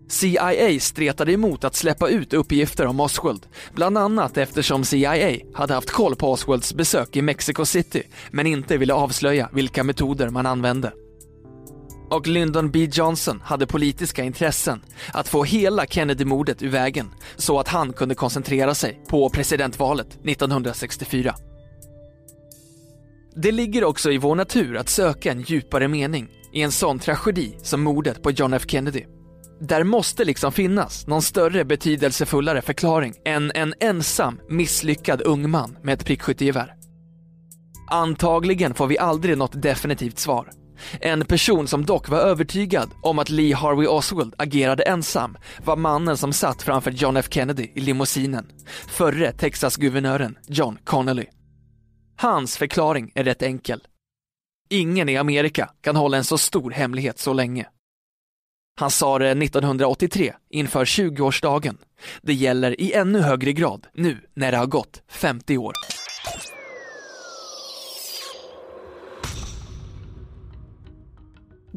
CIA 0.09 0.81
stretade 0.81 1.33
emot 1.33 1.65
att 1.65 1.75
släppa 1.75 2.09
ut 2.09 2.33
uppgifter 2.33 2.87
om 2.87 3.01
Oswald, 3.01 3.47
bland 3.75 3.99
annat 3.99 4.37
eftersom 4.37 4.85
CIA 4.85 5.37
hade 5.55 5.75
haft 5.75 5.91
koll 5.91 6.17
på 6.17 6.33
Oswalds 6.33 6.75
besök 6.75 7.17
i 7.17 7.23
Mexico 7.23 7.65
City 7.65 8.03
men 8.31 8.47
inte 8.47 8.77
ville 8.77 8.95
avslöja 8.95 9.49
vilka 9.53 9.85
metoder 9.85 10.29
man 10.29 10.47
använde. 10.47 10.93
Och 12.11 12.27
Lyndon 12.27 12.71
B 12.71 12.89
Johnson 12.93 13.41
hade 13.45 13.67
politiska 13.67 14.25
intressen 14.25 14.81
att 15.13 15.29
få 15.29 15.45
hela 15.45 15.87
Kennedy-mordet 15.87 16.63
ur 16.63 16.69
vägen 16.69 17.11
så 17.37 17.61
att 17.61 17.69
han 17.69 17.93
kunde 17.93 18.15
koncentrera 18.15 18.75
sig 18.75 19.01
på 19.09 19.31
presidentvalet 19.31 20.19
1964. 20.25 21.35
Det 23.35 23.53
ligger 23.53 23.85
också 23.85 24.11
i 24.11 24.19
vår 24.19 24.35
natur 24.35 24.77
att 24.77 24.89
söka 24.89 25.33
en 25.33 25.41
djupare 25.41 25.89
mening 25.89 26.29
i 26.53 26.63
en 26.63 26.73
sån 26.73 26.99
tragedi 26.99 27.59
som 27.63 27.83
mordet 27.83 28.23
på 28.23 28.31
John 28.31 28.53
F 28.53 28.63
Kennedy. 28.67 29.05
Där 29.61 29.85
måste 29.85 30.25
liksom 30.25 30.53
finnas 30.53 31.07
någon 31.07 31.23
större 31.23 31.65
betydelsefullare 31.65 32.63
förklaring 32.63 33.15
än 33.25 33.53
en 33.55 33.75
ensam 33.81 34.41
misslyckad 34.49 35.23
ung 35.23 35.51
man 35.51 35.79
med 35.83 35.95
ett 35.95 36.07
prickskyttegevär. 36.07 36.75
Antagligen 37.91 38.75
får 38.75 38.87
vi 38.87 38.99
aldrig 38.99 39.39
något 39.39 39.63
definitivt 39.63 40.19
svar. 40.19 40.51
En 41.01 41.25
person 41.25 41.69
som 41.69 41.85
dock 41.85 42.09
var 42.09 42.19
övertygad 42.19 42.91
om 43.03 43.19
att 43.19 43.31
Lee 43.31 43.55
Harvey 43.55 43.87
Oswald 43.87 44.35
agerade 44.39 44.83
ensam 44.83 45.37
var 45.65 45.77
mannen 45.77 46.17
som 46.17 46.33
satt 46.33 46.63
framför 46.63 46.91
John 46.91 47.17
F 47.17 47.27
Kennedy 47.31 47.71
i 47.75 47.81
limousinen, 47.81 48.47
förre 48.87 49.33
Texas-guvernören 49.33 50.39
John 50.47 50.79
Connolly. 50.85 51.27
Hans 52.17 52.57
förklaring 52.57 53.13
är 53.15 53.25
rätt 53.25 53.43
enkel. 53.43 53.81
Ingen 54.71 55.09
i 55.09 55.17
Amerika 55.17 55.71
kan 55.81 55.97
hålla 55.97 56.17
en 56.17 56.25
så 56.25 56.39
stor 56.39 56.71
hemlighet 56.71 57.19
så 57.19 57.33
länge. 57.33 57.67
Han 58.79 58.91
sa 58.91 59.19
det 59.19 59.31
1983 59.31 60.33
inför 60.51 60.85
20-årsdagen. 60.85 61.77
Det 62.23 62.35
gäller 62.35 62.81
i 62.81 62.93
ännu 62.93 63.21
högre 63.21 63.53
grad 63.53 63.87
nu 63.95 64.19
när 64.35 64.53
det 64.53 64.59
har 64.59 64.67
gått 64.67 65.03
50 65.09 65.59
år. 65.59 65.73